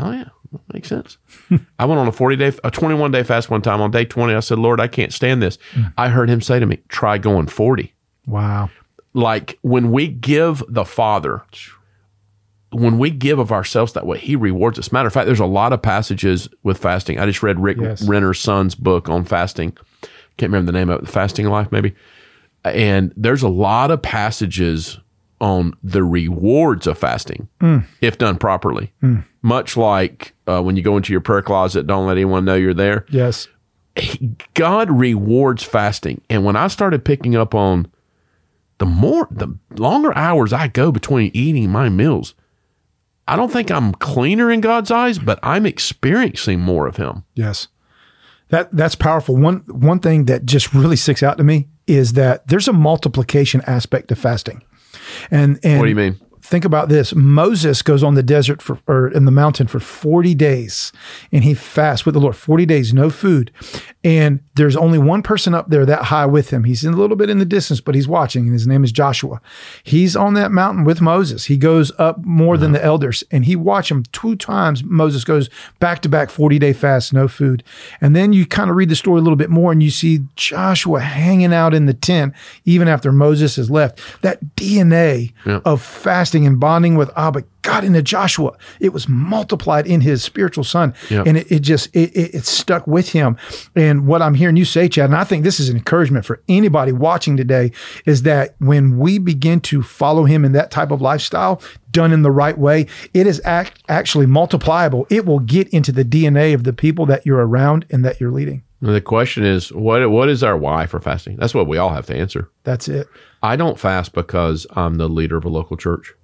oh 0.00 0.12
yeah, 0.12 0.28
That 0.52 0.72
makes 0.72 0.88
sense. 0.88 1.18
I 1.78 1.84
went 1.84 1.98
on 1.98 2.06
a 2.06 2.12
40 2.12 2.36
day, 2.36 2.52
a 2.62 2.70
21 2.70 3.10
day 3.10 3.22
fast 3.22 3.50
one 3.50 3.62
time. 3.62 3.80
On 3.80 3.90
day 3.90 4.04
20, 4.04 4.32
I 4.34 4.40
said, 4.40 4.58
Lord, 4.58 4.80
I 4.80 4.86
can't 4.86 5.12
stand 5.12 5.42
this. 5.42 5.58
Mm. 5.74 5.92
I 5.98 6.08
heard 6.08 6.30
him 6.30 6.40
say 6.40 6.60
to 6.60 6.66
me, 6.66 6.78
try 6.88 7.18
going 7.18 7.48
40. 7.48 7.92
Wow. 8.26 8.70
Like 9.12 9.58
when 9.62 9.90
we 9.90 10.06
give 10.06 10.62
the 10.68 10.84
Father, 10.84 11.42
when 12.70 12.98
we 12.98 13.10
give 13.10 13.38
of 13.38 13.52
ourselves 13.52 13.92
that 13.94 14.06
way, 14.06 14.18
He 14.18 14.36
rewards 14.36 14.78
us. 14.78 14.92
Matter 14.92 15.06
of 15.06 15.12
fact, 15.12 15.26
there's 15.26 15.40
a 15.40 15.46
lot 15.46 15.72
of 15.72 15.82
passages 15.82 16.48
with 16.62 16.78
fasting. 16.78 17.18
I 17.18 17.26
just 17.26 17.42
read 17.42 17.58
Rick 17.58 17.78
yes. 17.80 18.02
Renner's 18.02 18.40
son's 18.40 18.74
book 18.74 19.08
on 19.08 19.24
fasting. 19.24 19.76
Can't 20.36 20.52
remember 20.52 20.70
the 20.70 20.78
name 20.78 20.90
of 20.90 21.02
it, 21.02 21.08
Fasting 21.08 21.46
Life, 21.46 21.72
maybe. 21.72 21.94
And 22.64 23.12
there's 23.16 23.42
a 23.42 23.48
lot 23.48 23.90
of 23.90 24.02
passages 24.02 24.98
on 25.40 25.72
the 25.82 26.02
rewards 26.02 26.86
of 26.86 26.98
fasting 26.98 27.48
mm. 27.60 27.84
if 28.00 28.18
done 28.18 28.38
properly. 28.38 28.92
Mm. 29.02 29.24
Much 29.42 29.76
like 29.76 30.34
uh, 30.46 30.62
when 30.62 30.76
you 30.76 30.82
go 30.82 30.96
into 30.96 31.12
your 31.12 31.20
prayer 31.20 31.42
closet, 31.42 31.86
don't 31.86 32.06
let 32.06 32.16
anyone 32.16 32.44
know 32.44 32.54
you're 32.54 32.74
there. 32.74 33.04
Yes. 33.08 33.48
God 34.54 34.90
rewards 34.90 35.62
fasting. 35.62 36.20
And 36.28 36.44
when 36.44 36.56
I 36.56 36.68
started 36.68 37.04
picking 37.04 37.36
up 37.36 37.54
on 37.54 37.88
the 38.78 38.86
more, 38.86 39.28
the 39.30 39.56
longer 39.76 40.16
hours 40.16 40.52
I 40.52 40.68
go 40.68 40.92
between 40.92 41.30
eating 41.34 41.70
my 41.70 41.88
meals, 41.88 42.34
I 43.28 43.36
don't 43.36 43.52
think 43.52 43.70
I'm 43.70 43.92
cleaner 43.92 44.50
in 44.50 44.60
God's 44.60 44.90
eyes, 44.90 45.18
but 45.18 45.38
I'm 45.42 45.66
experiencing 45.66 46.60
more 46.60 46.86
of 46.86 46.96
Him. 46.96 47.24
Yes. 47.34 47.68
That 48.48 48.72
that's 48.72 48.94
powerful. 48.94 49.36
One 49.36 49.62
one 49.66 50.00
thing 50.00 50.24
that 50.24 50.46
just 50.46 50.72
really 50.74 50.96
sticks 50.96 51.22
out 51.22 51.36
to 51.38 51.44
me 51.44 51.68
is 51.86 52.14
that 52.14 52.46
there's 52.48 52.66
a 52.66 52.72
multiplication 52.72 53.62
aspect 53.66 54.08
to 54.08 54.16
fasting. 54.16 54.62
And 55.30 55.60
and 55.62 55.78
what 55.78 55.84
do 55.84 55.90
you 55.90 55.96
mean? 55.96 56.18
Think 56.48 56.64
about 56.64 56.88
this. 56.88 57.14
Moses 57.14 57.82
goes 57.82 58.02
on 58.02 58.14
the 58.14 58.22
desert 58.22 58.62
for, 58.62 58.78
or 58.86 59.08
in 59.08 59.26
the 59.26 59.30
mountain 59.30 59.66
for 59.66 59.78
40 59.78 60.34
days 60.34 60.92
and 61.30 61.44
he 61.44 61.52
fasts 61.52 62.06
with 62.06 62.14
the 62.14 62.20
Lord, 62.20 62.36
40 62.36 62.64
days, 62.64 62.94
no 62.94 63.10
food. 63.10 63.52
And 64.02 64.40
there's 64.54 64.76
only 64.76 64.98
one 64.98 65.22
person 65.22 65.52
up 65.52 65.68
there 65.68 65.84
that 65.84 66.04
high 66.04 66.24
with 66.24 66.50
him. 66.50 66.64
He's 66.64 66.84
in 66.84 66.94
a 66.94 66.96
little 66.96 67.16
bit 67.16 67.28
in 67.28 67.38
the 67.38 67.44
distance, 67.44 67.82
but 67.82 67.94
he's 67.94 68.08
watching 68.08 68.44
and 68.44 68.54
his 68.54 68.66
name 68.66 68.82
is 68.82 68.92
Joshua. 68.92 69.42
He's 69.82 70.16
on 70.16 70.32
that 70.34 70.50
mountain 70.50 70.84
with 70.84 71.02
Moses. 71.02 71.44
He 71.44 71.58
goes 71.58 71.92
up 71.98 72.24
more 72.24 72.56
than 72.56 72.72
the 72.72 72.78
uh-huh. 72.78 72.88
elders 72.88 73.22
and 73.30 73.44
he 73.44 73.54
watch 73.54 73.90
him 73.90 74.04
two 74.12 74.34
times. 74.34 74.82
Moses 74.82 75.24
goes 75.24 75.50
back 75.80 76.00
to 76.02 76.08
back 76.08 76.30
40 76.30 76.58
day 76.58 76.72
fast, 76.72 77.12
no 77.12 77.28
food. 77.28 77.62
And 78.00 78.16
then 78.16 78.32
you 78.32 78.46
kind 78.46 78.70
of 78.70 78.76
read 78.76 78.88
the 78.88 78.96
story 78.96 79.20
a 79.20 79.22
little 79.22 79.36
bit 79.36 79.50
more 79.50 79.70
and 79.70 79.82
you 79.82 79.90
see 79.90 80.20
Joshua 80.34 81.00
hanging 81.00 81.52
out 81.52 81.74
in 81.74 81.84
the 81.84 81.94
tent 81.94 82.32
even 82.64 82.88
after 82.88 83.12
Moses 83.12 83.56
has 83.56 83.70
left. 83.70 84.00
That 84.22 84.56
DNA 84.56 85.34
yeah. 85.44 85.60
of 85.66 85.82
fasting 85.82 86.37
and 86.46 86.58
bonding 86.58 86.96
with 86.96 87.10
Abba 87.16 87.44
got 87.62 87.84
into 87.84 88.02
Joshua. 88.02 88.56
It 88.80 88.92
was 88.92 89.08
multiplied 89.08 89.86
in 89.86 90.00
his 90.00 90.22
spiritual 90.22 90.64
son. 90.64 90.94
Yep. 91.10 91.26
And 91.26 91.36
it, 91.36 91.52
it 91.52 91.60
just, 91.60 91.94
it, 91.94 92.10
it, 92.16 92.34
it, 92.34 92.46
stuck 92.46 92.86
with 92.86 93.12
him. 93.12 93.36
And 93.76 94.06
what 94.06 94.22
I'm 94.22 94.34
hearing 94.34 94.56
you 94.56 94.64
say, 94.64 94.88
Chad, 94.88 95.06
and 95.06 95.16
I 95.16 95.24
think 95.24 95.44
this 95.44 95.60
is 95.60 95.68
an 95.68 95.76
encouragement 95.76 96.24
for 96.24 96.40
anybody 96.48 96.92
watching 96.92 97.36
today, 97.36 97.72
is 98.06 98.22
that 98.22 98.54
when 98.58 98.98
we 98.98 99.18
begin 99.18 99.60
to 99.62 99.82
follow 99.82 100.24
him 100.24 100.44
in 100.44 100.52
that 100.52 100.70
type 100.70 100.90
of 100.90 101.02
lifestyle, 101.02 101.60
done 101.90 102.12
in 102.12 102.22
the 102.22 102.30
right 102.30 102.56
way, 102.56 102.86
it 103.12 103.26
is 103.26 103.40
act, 103.44 103.82
actually 103.88 104.26
multipliable. 104.26 105.06
It 105.10 105.26
will 105.26 105.40
get 105.40 105.68
into 105.68 105.92
the 105.92 106.04
DNA 106.04 106.54
of 106.54 106.64
the 106.64 106.72
people 106.72 107.04
that 107.06 107.26
you're 107.26 107.46
around 107.46 107.84
and 107.90 108.04
that 108.04 108.20
you're 108.20 108.30
leading. 108.30 108.62
And 108.80 108.94
the 108.94 109.00
question 109.00 109.44
is, 109.44 109.72
what 109.72 110.08
what 110.08 110.28
is 110.28 110.44
our 110.44 110.56
why 110.56 110.86
for 110.86 111.00
fasting? 111.00 111.36
That's 111.36 111.54
what 111.54 111.66
we 111.66 111.78
all 111.78 111.90
have 111.90 112.06
to 112.06 112.16
answer. 112.16 112.48
That's 112.62 112.86
it. 112.88 113.08
I 113.42 113.56
don't 113.56 113.78
fast 113.78 114.12
because 114.12 114.66
I'm 114.72 114.96
the 114.96 115.08
leader 115.08 115.36
of 115.36 115.44
a 115.44 115.48
local 115.48 115.76
church. 115.76 116.14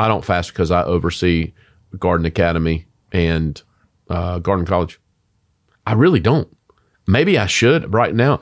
I 0.00 0.08
don't 0.08 0.24
fast 0.24 0.54
because 0.54 0.70
I 0.70 0.82
oversee 0.84 1.52
Garden 1.98 2.24
Academy 2.24 2.86
and 3.12 3.60
uh, 4.08 4.38
Garden 4.38 4.64
College. 4.64 4.98
I 5.86 5.92
really 5.92 6.20
don't. 6.20 6.48
Maybe 7.06 7.38
I 7.38 7.44
should 7.44 7.92
right 7.92 8.14
now. 8.14 8.40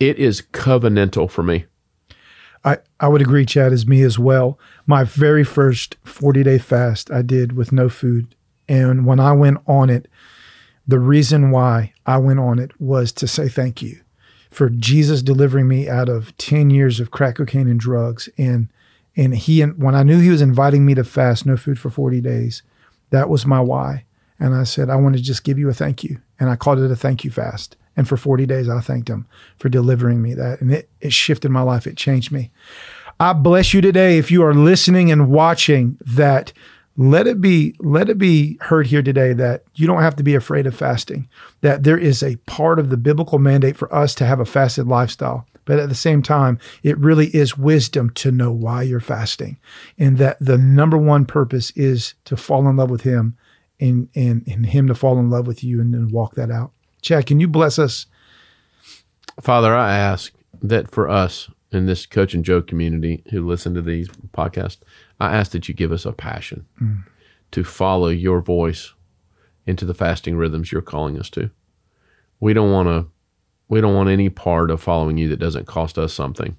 It 0.00 0.18
is 0.18 0.40
covenantal 0.40 1.30
for 1.30 1.42
me. 1.42 1.66
I, 2.64 2.78
I 3.00 3.08
would 3.08 3.20
agree, 3.20 3.44
Chad, 3.44 3.74
as 3.74 3.86
me 3.86 4.00
as 4.00 4.18
well. 4.18 4.58
My 4.86 5.04
very 5.04 5.44
first 5.44 5.98
40 6.04 6.42
day 6.42 6.56
fast 6.56 7.10
I 7.10 7.20
did 7.20 7.52
with 7.52 7.70
no 7.70 7.90
food. 7.90 8.34
And 8.66 9.04
when 9.04 9.20
I 9.20 9.32
went 9.32 9.58
on 9.66 9.90
it, 9.90 10.08
the 10.86 10.98
reason 10.98 11.50
why 11.50 11.92
I 12.06 12.16
went 12.16 12.40
on 12.40 12.58
it 12.58 12.70
was 12.80 13.12
to 13.12 13.28
say 13.28 13.50
thank 13.50 13.82
you 13.82 14.00
for 14.50 14.70
Jesus 14.70 15.20
delivering 15.20 15.68
me 15.68 15.86
out 15.86 16.08
of 16.08 16.34
10 16.38 16.70
years 16.70 16.98
of 16.98 17.10
crack 17.10 17.34
cocaine 17.36 17.68
and 17.68 17.78
drugs 17.78 18.30
and 18.38 18.68
and 19.18 19.34
he, 19.34 19.60
when 19.62 19.96
I 19.96 20.04
knew 20.04 20.20
he 20.20 20.30
was 20.30 20.40
inviting 20.40 20.86
me 20.86 20.94
to 20.94 21.02
fast, 21.02 21.44
no 21.44 21.56
food 21.56 21.78
for 21.78 21.90
40 21.90 22.20
days, 22.20 22.62
that 23.10 23.28
was 23.28 23.44
my 23.44 23.60
why. 23.60 24.04
And 24.38 24.54
I 24.54 24.62
said, 24.62 24.88
I 24.88 24.94
want 24.94 25.16
to 25.16 25.22
just 25.22 25.42
give 25.42 25.58
you 25.58 25.68
a 25.68 25.74
thank 25.74 26.04
you. 26.04 26.20
And 26.38 26.48
I 26.48 26.54
called 26.54 26.78
it 26.78 26.90
a 26.90 26.94
thank 26.94 27.24
you 27.24 27.30
fast. 27.32 27.76
And 27.96 28.08
for 28.08 28.16
40 28.16 28.46
days, 28.46 28.68
I 28.68 28.78
thanked 28.80 29.10
him 29.10 29.26
for 29.56 29.68
delivering 29.68 30.22
me 30.22 30.34
that. 30.34 30.60
And 30.60 30.72
it, 30.72 30.88
it 31.00 31.12
shifted 31.12 31.50
my 31.50 31.62
life. 31.62 31.84
It 31.84 31.96
changed 31.96 32.30
me. 32.30 32.52
I 33.18 33.32
bless 33.32 33.74
you 33.74 33.80
today. 33.80 34.18
If 34.18 34.30
you 34.30 34.44
are 34.44 34.54
listening 34.54 35.10
and 35.10 35.28
watching 35.30 35.98
that, 36.00 36.52
let 36.96 37.26
it 37.26 37.40
be, 37.40 37.74
let 37.80 38.08
it 38.08 38.18
be 38.18 38.56
heard 38.60 38.86
here 38.86 39.02
today 39.02 39.32
that 39.32 39.64
you 39.74 39.88
don't 39.88 40.02
have 40.02 40.14
to 40.16 40.22
be 40.22 40.36
afraid 40.36 40.68
of 40.68 40.76
fasting, 40.76 41.28
that 41.62 41.82
there 41.82 41.98
is 41.98 42.22
a 42.22 42.36
part 42.46 42.78
of 42.78 42.90
the 42.90 42.96
biblical 42.96 43.40
mandate 43.40 43.76
for 43.76 43.92
us 43.92 44.14
to 44.14 44.24
have 44.24 44.38
a 44.38 44.44
fasted 44.44 44.86
lifestyle. 44.86 45.44
But 45.68 45.80
at 45.80 45.90
the 45.90 45.94
same 45.94 46.22
time, 46.22 46.58
it 46.82 46.96
really 46.96 47.26
is 47.26 47.58
wisdom 47.58 48.08
to 48.14 48.30
know 48.30 48.50
why 48.50 48.84
you're 48.84 49.00
fasting 49.00 49.58
and 49.98 50.16
that 50.16 50.38
the 50.40 50.56
number 50.56 50.96
one 50.96 51.26
purpose 51.26 51.72
is 51.72 52.14
to 52.24 52.38
fall 52.38 52.66
in 52.70 52.78
love 52.78 52.88
with 52.88 53.02
Him 53.02 53.36
and, 53.78 54.08
and, 54.14 54.42
and 54.48 54.64
Him 54.64 54.86
to 54.86 54.94
fall 54.94 55.18
in 55.18 55.28
love 55.28 55.46
with 55.46 55.62
you 55.62 55.78
and, 55.82 55.94
and 55.94 56.10
walk 56.10 56.36
that 56.36 56.50
out. 56.50 56.72
Chad, 57.02 57.26
can 57.26 57.38
you 57.38 57.46
bless 57.48 57.78
us? 57.78 58.06
Father, 59.42 59.76
I 59.76 59.94
ask 59.94 60.32
that 60.62 60.90
for 60.90 61.06
us 61.06 61.50
in 61.70 61.84
this 61.84 62.06
Coach 62.06 62.32
and 62.32 62.46
Joe 62.46 62.62
community 62.62 63.22
who 63.30 63.46
listen 63.46 63.74
to 63.74 63.82
these 63.82 64.08
podcasts, 64.32 64.78
I 65.20 65.36
ask 65.36 65.52
that 65.52 65.68
you 65.68 65.74
give 65.74 65.92
us 65.92 66.06
a 66.06 66.12
passion 66.12 66.64
mm. 66.80 67.04
to 67.50 67.62
follow 67.62 68.08
your 68.08 68.40
voice 68.40 68.94
into 69.66 69.84
the 69.84 69.92
fasting 69.92 70.38
rhythms 70.38 70.72
you're 70.72 70.80
calling 70.80 71.18
us 71.18 71.28
to. 71.28 71.50
We 72.40 72.54
don't 72.54 72.72
want 72.72 72.88
to 72.88 73.10
we 73.68 73.80
don't 73.80 73.94
want 73.94 74.08
any 74.08 74.28
part 74.28 74.70
of 74.70 74.82
following 74.82 75.18
you 75.18 75.28
that 75.28 75.38
doesn't 75.38 75.66
cost 75.66 75.98
us 75.98 76.12
something. 76.12 76.56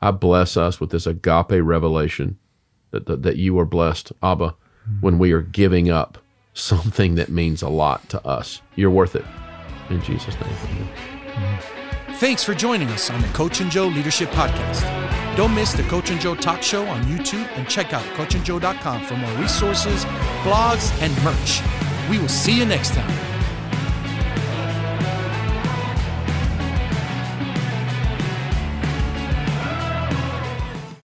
I 0.00 0.10
bless 0.10 0.56
us 0.56 0.80
with 0.80 0.90
this 0.90 1.06
agape 1.06 1.62
revelation 1.62 2.38
that, 2.90 3.06
that, 3.06 3.22
that 3.22 3.36
you 3.36 3.58
are 3.58 3.64
blessed, 3.64 4.12
Abba, 4.22 4.48
mm-hmm. 4.50 5.00
when 5.00 5.18
we 5.18 5.32
are 5.32 5.42
giving 5.42 5.90
up 5.90 6.18
something 6.54 7.16
that 7.16 7.28
means 7.28 7.62
a 7.62 7.68
lot 7.68 8.08
to 8.10 8.26
us. 8.26 8.62
You're 8.76 8.90
worth 8.90 9.16
it. 9.16 9.24
In 9.90 10.02
Jesus' 10.02 10.34
name. 10.34 10.44
Mm-hmm. 10.44 12.12
Thanks 12.14 12.42
for 12.42 12.54
joining 12.54 12.88
us 12.88 13.10
on 13.10 13.20
the 13.20 13.28
Coach 13.28 13.60
and 13.60 13.70
Joe 13.70 13.88
Leadership 13.88 14.30
Podcast. 14.30 15.36
Don't 15.36 15.54
miss 15.54 15.74
the 15.74 15.82
Coach 15.82 16.10
and 16.10 16.18
Joe 16.18 16.34
Talk 16.34 16.62
Show 16.62 16.86
on 16.86 17.02
YouTube 17.04 17.46
and 17.58 17.68
check 17.68 17.92
out 17.92 18.02
coachandjoe.com 18.16 19.04
for 19.04 19.16
more 19.16 19.32
resources, 19.38 20.06
blogs, 20.42 20.90
and 21.02 21.12
merch. 21.22 21.60
We 22.10 22.18
will 22.18 22.28
see 22.28 22.56
you 22.56 22.64
next 22.64 22.94
time. 22.94 23.25